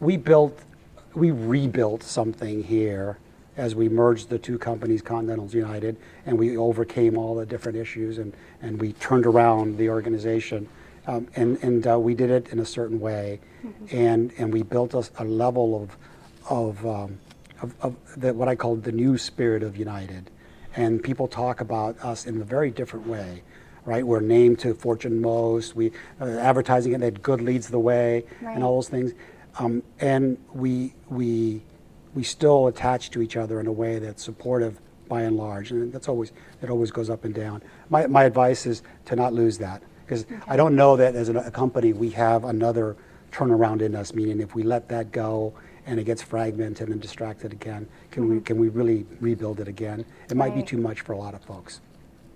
we 0.00 0.16
built, 0.16 0.58
we 1.14 1.30
rebuilt 1.30 2.02
something 2.02 2.62
here 2.62 3.18
as 3.56 3.74
we 3.74 3.88
merged 3.88 4.28
the 4.28 4.38
two 4.38 4.58
companies, 4.58 5.02
Continentals 5.02 5.54
United, 5.54 5.96
and 6.26 6.38
we 6.38 6.56
overcame 6.56 7.16
all 7.16 7.34
the 7.34 7.46
different 7.46 7.78
issues 7.78 8.18
and, 8.18 8.32
and 8.62 8.80
we 8.80 8.92
turned 8.94 9.26
around 9.26 9.78
the 9.78 9.88
organization. 9.88 10.68
Um, 11.08 11.28
and 11.36 11.56
and 11.62 11.86
uh, 11.86 11.98
we 12.00 12.16
did 12.16 12.30
it 12.30 12.48
in 12.48 12.58
a 12.58 12.64
certain 12.64 12.98
way, 12.98 13.38
and 13.92 14.32
and 14.38 14.52
we 14.52 14.64
built 14.64 14.92
a, 14.92 15.08
a 15.18 15.24
level 15.24 15.80
of 15.80 15.96
of, 16.50 16.84
um, 16.84 17.18
of, 17.62 17.74
of 17.80 17.96
the, 18.20 18.34
what 18.34 18.48
I 18.48 18.56
call 18.56 18.74
the 18.74 18.90
new 18.90 19.16
spirit 19.16 19.62
of 19.62 19.76
United, 19.76 20.30
and 20.74 21.00
people 21.00 21.28
talk 21.28 21.60
about 21.60 21.96
us 22.00 22.26
in 22.26 22.40
a 22.40 22.44
very 22.44 22.72
different 22.72 23.06
way, 23.06 23.44
right? 23.84 24.04
We're 24.04 24.18
named 24.20 24.58
to 24.60 24.74
Fortune 24.74 25.20
Most, 25.20 25.76
we 25.76 25.92
uh, 26.20 26.24
advertising 26.24 26.92
it 26.92 26.98
that 26.98 27.22
good 27.22 27.40
leads 27.40 27.68
the 27.68 27.78
way, 27.78 28.24
Right. 28.42 28.56
and 28.56 28.64
all 28.64 28.74
those 28.74 28.88
things, 28.88 29.12
um, 29.60 29.84
and 30.00 30.36
we 30.54 30.92
we 31.08 31.62
we 32.16 32.24
still 32.24 32.66
attach 32.66 33.10
to 33.10 33.22
each 33.22 33.36
other 33.36 33.60
in 33.60 33.66
a 33.68 33.72
way 33.72 34.00
that's 34.00 34.24
supportive 34.24 34.80
by 35.06 35.22
and 35.22 35.36
large, 35.36 35.70
and 35.70 35.92
that's 35.92 36.08
always 36.08 36.32
it 36.62 36.70
always 36.70 36.90
goes 36.90 37.10
up 37.10 37.24
and 37.24 37.34
down. 37.34 37.62
My 37.90 38.08
my 38.08 38.24
advice 38.24 38.66
is 38.66 38.82
to 39.04 39.14
not 39.14 39.32
lose 39.32 39.58
that 39.58 39.82
because 40.04 40.26
I 40.48 40.56
don't 40.56 40.74
know 40.74 40.96
that 40.96 41.14
as 41.14 41.28
a, 41.28 41.50
company 41.50 41.92
we 41.92 42.10
have 42.10 42.44
another 42.44 42.96
turnaround 43.30 43.82
in 43.82 43.94
us. 43.94 44.14
Meaning, 44.14 44.40
if 44.40 44.54
we 44.54 44.64
let 44.64 44.88
that 44.88 45.12
go 45.12 45.54
and 45.84 46.00
it 46.00 46.04
gets 46.04 46.22
fragmented 46.22 46.88
and 46.88 47.00
distracted 47.00 47.52
again, 47.52 47.86
can 48.10 48.26
we 48.28 48.36
mm-hmm. 48.36 48.44
can 48.44 48.58
we 48.58 48.68
really 48.70 49.06
rebuild 49.20 49.60
it 49.60 49.68
again? 49.68 50.04
It 50.28 50.36
might 50.36 50.54
be 50.54 50.62
too 50.62 50.78
much 50.78 51.02
for 51.02 51.12
a 51.12 51.18
lot 51.18 51.34
of 51.34 51.42
folks. 51.44 51.82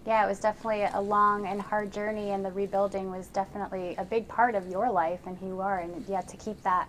Yeah, 0.07 0.25
it 0.25 0.29
was 0.29 0.41
definitely 0.41 0.85
a 0.93 1.01
long 1.01 1.47
and 1.47 1.61
hard 1.61 1.91
journey, 1.91 2.31
and 2.31 2.45
the 2.45 2.53
rebuilding 2.53 3.11
was 3.11 3.29
definitely 3.29 3.95
a 3.97 4.05
big 4.05 4.29
part 4.29 4.55
of 4.55 4.69
your 4.69 4.91
life 4.91 5.21
and 5.27 5.37
who 5.39 5.47
you 5.47 5.61
are. 5.61 5.81
And 5.81 6.05
yeah, 6.07 6.21
to 6.21 6.37
keep 6.37 6.63
that 6.63 6.89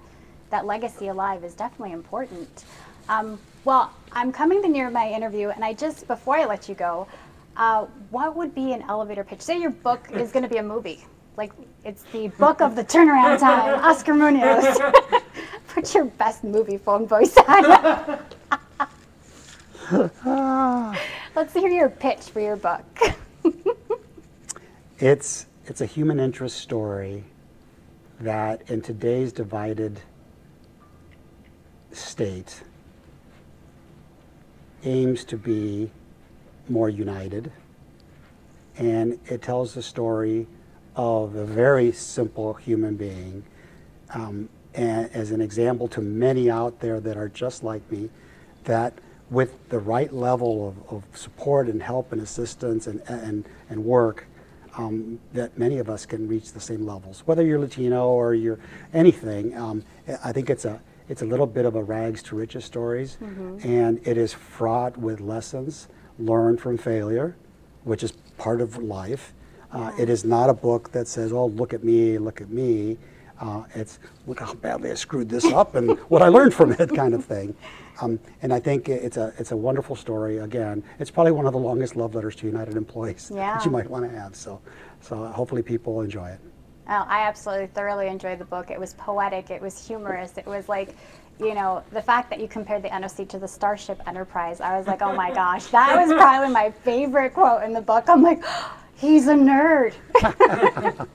that 0.51 0.65
legacy 0.65 1.07
alive 1.07 1.43
is 1.43 1.55
definitely 1.55 1.93
important. 1.93 2.65
Um, 3.09 3.39
well, 3.65 3.91
I'm 4.11 4.31
coming 4.31 4.61
to 4.61 4.67
near 4.67 4.89
my 4.89 5.09
interview, 5.09 5.49
and 5.49 5.65
I 5.65 5.73
just 5.73 6.07
before 6.07 6.37
I 6.37 6.45
let 6.45 6.69
you 6.69 6.75
go, 6.75 7.07
uh, 7.57 7.85
what 8.11 8.35
would 8.35 8.53
be 8.53 8.73
an 8.73 8.83
elevator 8.83 9.23
pitch? 9.23 9.41
Say 9.41 9.59
your 9.59 9.71
book 9.71 10.07
is 10.11 10.31
going 10.31 10.43
to 10.43 10.49
be 10.49 10.57
a 10.57 10.63
movie, 10.63 11.03
like 11.37 11.51
it's 11.83 12.03
the 12.11 12.27
book 12.29 12.61
of 12.61 12.75
the 12.75 12.83
turnaround 12.83 13.39
time, 13.39 13.79
Oscar 13.83 14.13
Munoz. 14.13 14.79
Put 15.67 15.93
your 15.93 16.05
best 16.05 16.43
movie 16.43 16.77
phone 16.77 17.07
voice 17.07 17.35
on. 17.37 18.19
Let's 21.35 21.53
hear 21.53 21.69
your 21.69 21.89
pitch 21.89 22.21
for 22.21 22.39
your 22.41 22.57
book. 22.57 22.83
It's 24.99 25.47
it's 25.65 25.81
a 25.81 25.85
human 25.85 26.19
interest 26.19 26.57
story 26.57 27.23
that 28.19 28.69
in 28.69 28.81
today's 28.81 29.33
divided 29.33 29.99
state 31.93 32.63
aims 34.83 35.23
to 35.25 35.37
be 35.37 35.91
more 36.69 36.89
united. 36.89 37.51
And 38.77 39.19
it 39.25 39.41
tells 39.41 39.73
the 39.73 39.81
story 39.81 40.47
of 40.95 41.35
a 41.35 41.45
very 41.45 41.91
simple 41.91 42.53
human 42.53 42.95
being 42.95 43.43
um, 44.13 44.49
and 44.73 45.11
as 45.13 45.31
an 45.31 45.41
example 45.41 45.87
to 45.89 46.01
many 46.01 46.49
out 46.49 46.79
there 46.79 46.99
that 46.99 47.17
are 47.17 47.29
just 47.29 47.63
like 47.63 47.89
me, 47.91 48.09
that 48.63 48.93
with 49.29 49.69
the 49.69 49.79
right 49.79 50.13
level 50.13 50.69
of, 50.69 50.93
of 50.95 51.17
support 51.17 51.67
and 51.67 51.81
help 51.81 52.11
and 52.11 52.21
assistance 52.21 52.87
and, 52.87 53.01
and, 53.07 53.45
and 53.69 53.83
work, 53.83 54.27
um, 54.77 55.19
that 55.33 55.57
many 55.57 55.77
of 55.79 55.89
us 55.89 56.05
can 56.05 56.27
reach 56.27 56.53
the 56.53 56.59
same 56.59 56.85
levels. 56.85 57.23
Whether 57.25 57.45
you're 57.45 57.59
Latino 57.59 58.07
or 58.07 58.33
you're 58.33 58.59
anything, 58.93 59.57
um, 59.57 59.83
I 60.23 60.31
think 60.31 60.49
it's 60.49 60.65
a 60.65 60.81
it's 61.11 61.21
a 61.21 61.25
little 61.25 61.45
bit 61.45 61.65
of 61.65 61.75
a 61.75 61.83
rags 61.83 62.23
to 62.23 62.37
riches 62.37 62.63
stories, 62.63 63.17
and 63.63 63.99
it 64.07 64.17
is 64.17 64.33
fraught 64.33 64.95
with 64.97 65.19
lessons 65.19 65.89
learned 66.17 66.61
from 66.61 66.77
failure, 66.77 67.35
which 67.83 68.01
is 68.01 68.13
part 68.37 68.61
of 68.61 68.77
life. 68.77 69.33
Uh, 69.73 69.91
it 69.99 70.09
is 70.09 70.23
not 70.23 70.49
a 70.49 70.53
book 70.53 70.89
that 70.93 71.09
says, 71.09 71.33
"Oh, 71.33 71.47
look 71.47 71.73
at 71.73 71.83
me, 71.83 72.17
look 72.17 72.39
at 72.39 72.49
me." 72.49 72.97
Uh, 73.41 73.63
it's 73.75 73.99
look 74.25 74.39
how 74.39 74.53
badly 74.53 74.89
I 74.91 74.93
screwed 74.93 75.27
this 75.27 75.43
up 75.45 75.75
and 75.75 75.97
what 76.09 76.21
I 76.21 76.29
learned 76.29 76.53
from 76.53 76.71
it, 76.71 76.95
kind 76.95 77.13
of 77.13 77.25
thing. 77.25 77.55
Um, 78.01 78.17
and 78.41 78.53
I 78.53 78.59
think 78.61 78.87
it's 78.87 79.17
a 79.17 79.33
it's 79.37 79.51
a 79.51 79.57
wonderful 79.57 79.97
story. 79.97 80.37
Again, 80.37 80.81
it's 80.99 81.11
probably 81.11 81.33
one 81.33 81.45
of 81.45 81.51
the 81.51 81.59
longest 81.59 81.97
love 81.97 82.15
letters 82.15 82.37
to 82.37 82.45
United 82.47 82.77
employees 82.77 83.29
Yeah. 83.35 83.55
that 83.55 83.65
you 83.65 83.71
might 83.71 83.89
want 83.89 84.09
to 84.09 84.17
have. 84.17 84.33
So, 84.35 84.61
so 85.01 85.25
hopefully 85.25 85.61
people 85.61 85.99
enjoy 86.01 86.29
it. 86.29 86.39
Oh, 86.93 87.05
I 87.07 87.21
absolutely 87.21 87.67
thoroughly 87.67 88.09
enjoyed 88.09 88.37
the 88.37 88.43
book. 88.43 88.69
It 88.69 88.77
was 88.77 88.95
poetic, 88.95 89.49
it 89.49 89.61
was 89.61 89.87
humorous, 89.87 90.37
it 90.37 90.45
was 90.45 90.67
like, 90.67 90.93
you 91.39 91.55
know, 91.55 91.81
the 91.93 92.01
fact 92.01 92.29
that 92.29 92.41
you 92.41 92.49
compared 92.49 92.83
the 92.83 92.89
NOC 92.89 93.29
to 93.29 93.39
the 93.39 93.47
Starship 93.47 94.01
Enterprise, 94.07 94.59
I 94.59 94.77
was 94.77 94.87
like, 94.87 95.01
oh 95.01 95.15
my 95.15 95.33
gosh, 95.33 95.67
that 95.67 95.95
was 95.95 96.11
probably 96.17 96.53
my 96.53 96.69
favorite 96.69 97.33
quote 97.33 97.63
in 97.63 97.71
the 97.71 97.79
book. 97.79 98.09
I'm 98.09 98.21
like, 98.21 98.43
he's 98.95 99.29
a 99.29 99.33
nerd. 99.33 99.93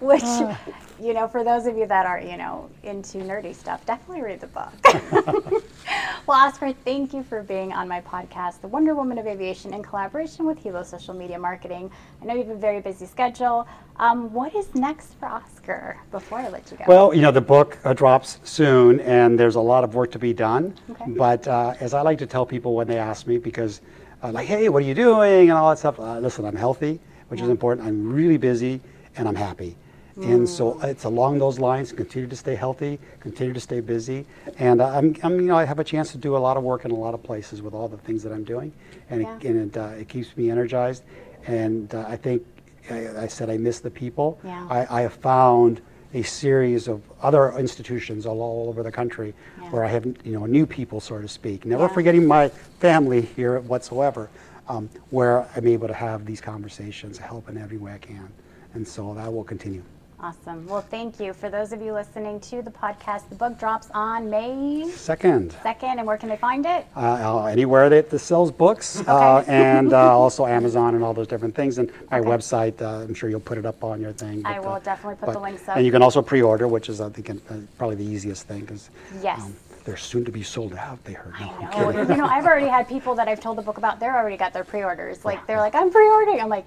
Which, 0.00 0.24
uh. 0.24 0.56
you 1.00 1.14
know, 1.14 1.28
for 1.28 1.44
those 1.44 1.66
of 1.66 1.76
you 1.76 1.86
that 1.86 2.04
are, 2.04 2.20
you 2.20 2.36
know, 2.36 2.68
into 2.82 3.18
nerdy 3.18 3.54
stuff, 3.54 3.86
definitely 3.86 4.24
read 4.24 4.40
the 4.40 4.48
book. 4.48 5.62
well, 6.26 6.38
Oscar, 6.38 6.72
thank 6.72 7.12
you 7.12 7.22
for 7.22 7.42
being 7.42 7.72
on 7.72 7.88
my 7.88 8.00
podcast, 8.00 8.60
The 8.60 8.68
Wonder 8.68 8.94
Women 8.94 9.18
of 9.18 9.26
Aviation, 9.26 9.74
in 9.74 9.82
collaboration 9.82 10.46
with 10.46 10.58
Hilo 10.58 10.82
Social 10.82 11.14
Media 11.14 11.38
Marketing. 11.38 11.90
I 12.20 12.24
know 12.24 12.34
you 12.34 12.44
have 12.44 12.56
a 12.56 12.58
very 12.58 12.80
busy 12.80 13.06
schedule. 13.06 13.66
Um, 13.96 14.32
what 14.32 14.54
is 14.54 14.74
next 14.74 15.14
for 15.14 15.26
Oscar 15.26 15.98
before 16.10 16.38
I 16.38 16.48
let 16.48 16.70
you 16.70 16.76
go? 16.76 16.84
Well, 16.86 17.14
you 17.14 17.20
know, 17.20 17.30
the 17.30 17.40
book 17.40 17.78
uh, 17.84 17.92
drops 17.92 18.38
soon, 18.44 19.00
and 19.00 19.38
there's 19.38 19.56
a 19.56 19.60
lot 19.60 19.84
of 19.84 19.94
work 19.94 20.10
to 20.12 20.18
be 20.18 20.32
done. 20.32 20.74
Okay. 20.90 21.10
But 21.10 21.46
uh, 21.48 21.74
as 21.80 21.94
I 21.94 22.02
like 22.02 22.18
to 22.18 22.26
tell 22.26 22.46
people 22.46 22.74
when 22.74 22.86
they 22.86 22.98
ask 22.98 23.26
me, 23.26 23.38
because 23.38 23.80
uh, 24.22 24.30
like, 24.30 24.46
hey, 24.46 24.68
what 24.68 24.82
are 24.82 24.86
you 24.86 24.94
doing, 24.94 25.50
and 25.50 25.52
all 25.52 25.70
that 25.70 25.78
stuff. 25.78 25.98
Uh, 25.98 26.18
listen, 26.18 26.44
I'm 26.44 26.56
healthy, 26.56 27.00
which 27.28 27.40
is 27.40 27.48
important. 27.48 27.86
I'm 27.86 28.12
really 28.12 28.36
busy, 28.36 28.80
and 29.16 29.26
I'm 29.26 29.34
happy. 29.34 29.76
And 30.22 30.48
so 30.48 30.78
it's 30.82 31.04
along 31.04 31.38
those 31.38 31.58
lines. 31.58 31.90
Continue 31.92 32.28
to 32.28 32.36
stay 32.36 32.54
healthy. 32.54 32.98
Continue 33.20 33.54
to 33.54 33.60
stay 33.60 33.80
busy. 33.80 34.26
And 34.58 34.80
uh, 34.80 34.88
I'm, 34.88 35.16
I'm, 35.22 35.36
you 35.36 35.46
know, 35.46 35.56
I 35.56 35.64
have 35.64 35.78
a 35.78 35.84
chance 35.84 36.12
to 36.12 36.18
do 36.18 36.36
a 36.36 36.38
lot 36.38 36.56
of 36.56 36.62
work 36.62 36.84
in 36.84 36.90
a 36.90 36.94
lot 36.94 37.14
of 37.14 37.22
places 37.22 37.62
with 37.62 37.74
all 37.74 37.88
the 37.88 37.96
things 37.96 38.22
that 38.22 38.32
I'm 38.32 38.44
doing, 38.44 38.72
and 39.10 39.22
Yeah. 39.22 39.36
it, 39.36 39.44
and 39.44 39.70
it, 39.70 39.76
uh, 39.76 39.86
it 39.98 40.08
keeps 40.08 40.36
me 40.36 40.50
energized. 40.50 41.02
And 41.46 41.92
uh, 41.94 42.04
I 42.06 42.16
think 42.16 42.42
I, 42.90 43.22
I 43.22 43.26
said 43.26 43.48
I 43.50 43.56
miss 43.56 43.80
the 43.80 43.90
people. 43.90 44.38
Yeah. 44.44 44.66
I, 44.68 44.98
I 44.98 45.00
have 45.02 45.14
found 45.14 45.80
a 46.14 46.22
series 46.22 46.88
of 46.88 47.00
other 47.22 47.52
institutions 47.58 48.26
all, 48.26 48.42
all 48.42 48.68
over 48.68 48.82
the 48.82 48.92
country 48.92 49.32
Yeah. 49.62 49.70
where 49.70 49.84
I 49.84 49.88
have 49.88 50.04
you 50.04 50.32
know 50.38 50.44
new 50.46 50.66
people, 50.66 51.00
so 51.00 51.20
to 51.20 51.26
speak. 51.28 51.64
Never 51.64 51.84
Yeah. 51.84 51.88
forgetting 51.88 52.26
my 52.26 52.48
family 52.80 53.22
here 53.22 53.58
whatsoever, 53.60 54.28
um, 54.68 54.90
where 55.10 55.46
I'm 55.56 55.66
able 55.66 55.88
to 55.88 55.94
have 55.94 56.26
these 56.26 56.40
conversations, 56.42 57.16
help 57.18 57.48
in 57.48 57.56
every 57.56 57.78
way 57.78 57.94
I 57.94 57.98
can, 57.98 58.28
and 58.74 58.86
so 58.86 59.14
that 59.14 59.32
will 59.32 59.44
continue. 59.44 59.82
Awesome. 60.22 60.66
Well, 60.66 60.80
thank 60.82 61.18
you. 61.20 61.32
For 61.32 61.50
those 61.50 61.72
of 61.72 61.82
you 61.82 61.92
listening 61.92 62.40
to 62.40 62.62
the 62.62 62.70
podcast, 62.70 63.28
the 63.28 63.34
book 63.34 63.58
drops 63.58 63.88
on 63.92 64.30
May 64.30 64.88
Second, 64.90 65.54
2nd, 65.64 65.98
and 65.98 66.06
where 66.06 66.16
can 66.16 66.28
they 66.28 66.36
find 66.36 66.64
it? 66.64 66.86
uh, 66.96 67.00
uh, 67.00 67.44
anywhere 67.46 67.88
that, 67.88 68.10
that 68.10 68.18
sells 68.20 68.50
books, 68.52 69.02
uh, 69.08 69.44
and 69.48 69.92
uh, 69.92 70.16
also 70.16 70.46
Amazon 70.46 70.94
and 70.94 71.02
all 71.04 71.12
those 71.14 71.26
different 71.26 71.54
things, 71.54 71.78
and 71.78 71.90
my 72.10 72.20
Okay. 72.20 72.28
website. 72.28 72.80
Uh, 72.80 73.02
I'm 73.04 73.14
sure 73.14 73.28
you'll 73.28 73.40
put 73.40 73.58
it 73.58 73.66
up 73.66 73.82
on 73.82 74.00
your 74.00 74.12
thing. 74.12 74.44
I 74.46 74.60
will 74.60 74.80
definitely 74.80 75.16
put 75.16 75.32
the 75.32 75.40
links 75.40 75.68
up. 75.68 75.76
And 75.76 75.84
you 75.86 75.92
can 75.92 76.02
also 76.02 76.22
pre-order, 76.22 76.68
which 76.68 76.88
is 76.88 77.00
I 77.00 77.08
think 77.08 77.30
uh, 77.30 77.34
probably 77.78 77.96
the 77.96 78.04
easiest 78.06 78.46
thing 78.46 78.60
because 78.60 78.90
Yes. 79.22 79.42
they're 79.84 79.96
soon 79.96 80.24
to 80.24 80.30
be 80.30 80.42
sold 80.44 80.74
out. 80.74 81.02
They 81.04 81.14
heard. 81.14 81.34
No, 81.40 81.46
I 81.60 81.92
know. 81.92 82.02
You 82.02 82.16
know, 82.16 82.26
I've 82.26 82.46
already 82.46 82.68
had 82.68 82.88
people 82.88 83.14
that 83.16 83.26
I've 83.28 83.40
told 83.40 83.58
the 83.58 83.62
book 83.62 83.78
about, 83.78 83.98
they're 83.98 84.16
already 84.16 84.36
got 84.36 84.52
their 84.52 84.64
pre-orders. 84.64 85.24
Like, 85.24 85.44
they're 85.48 85.58
like, 85.58 85.74
I'm 85.74 85.90
pre-ordering. 85.90 86.40
I'm 86.40 86.48
like, 86.48 86.66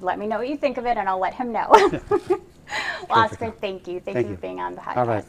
let 0.00 0.18
me 0.18 0.26
know 0.28 0.38
what 0.38 0.48
you 0.48 0.56
think 0.56 0.76
of 0.76 0.86
it 0.86 0.96
and 0.96 1.08
I'll 1.08 1.18
let 1.18 1.34
him 1.34 1.50
know. 1.52 1.72
well, 3.10 3.18
Oscar, 3.24 3.50
thank 3.60 3.86
you. 3.86 4.00
Thank, 4.00 4.16
Thank 4.16 4.28
you 4.28 4.34
for 4.36 4.40
being 4.40 4.60
on 4.60 4.74
the 4.74 4.80
podcast. 4.80 4.96
All 4.98 5.06
right. 5.06 5.24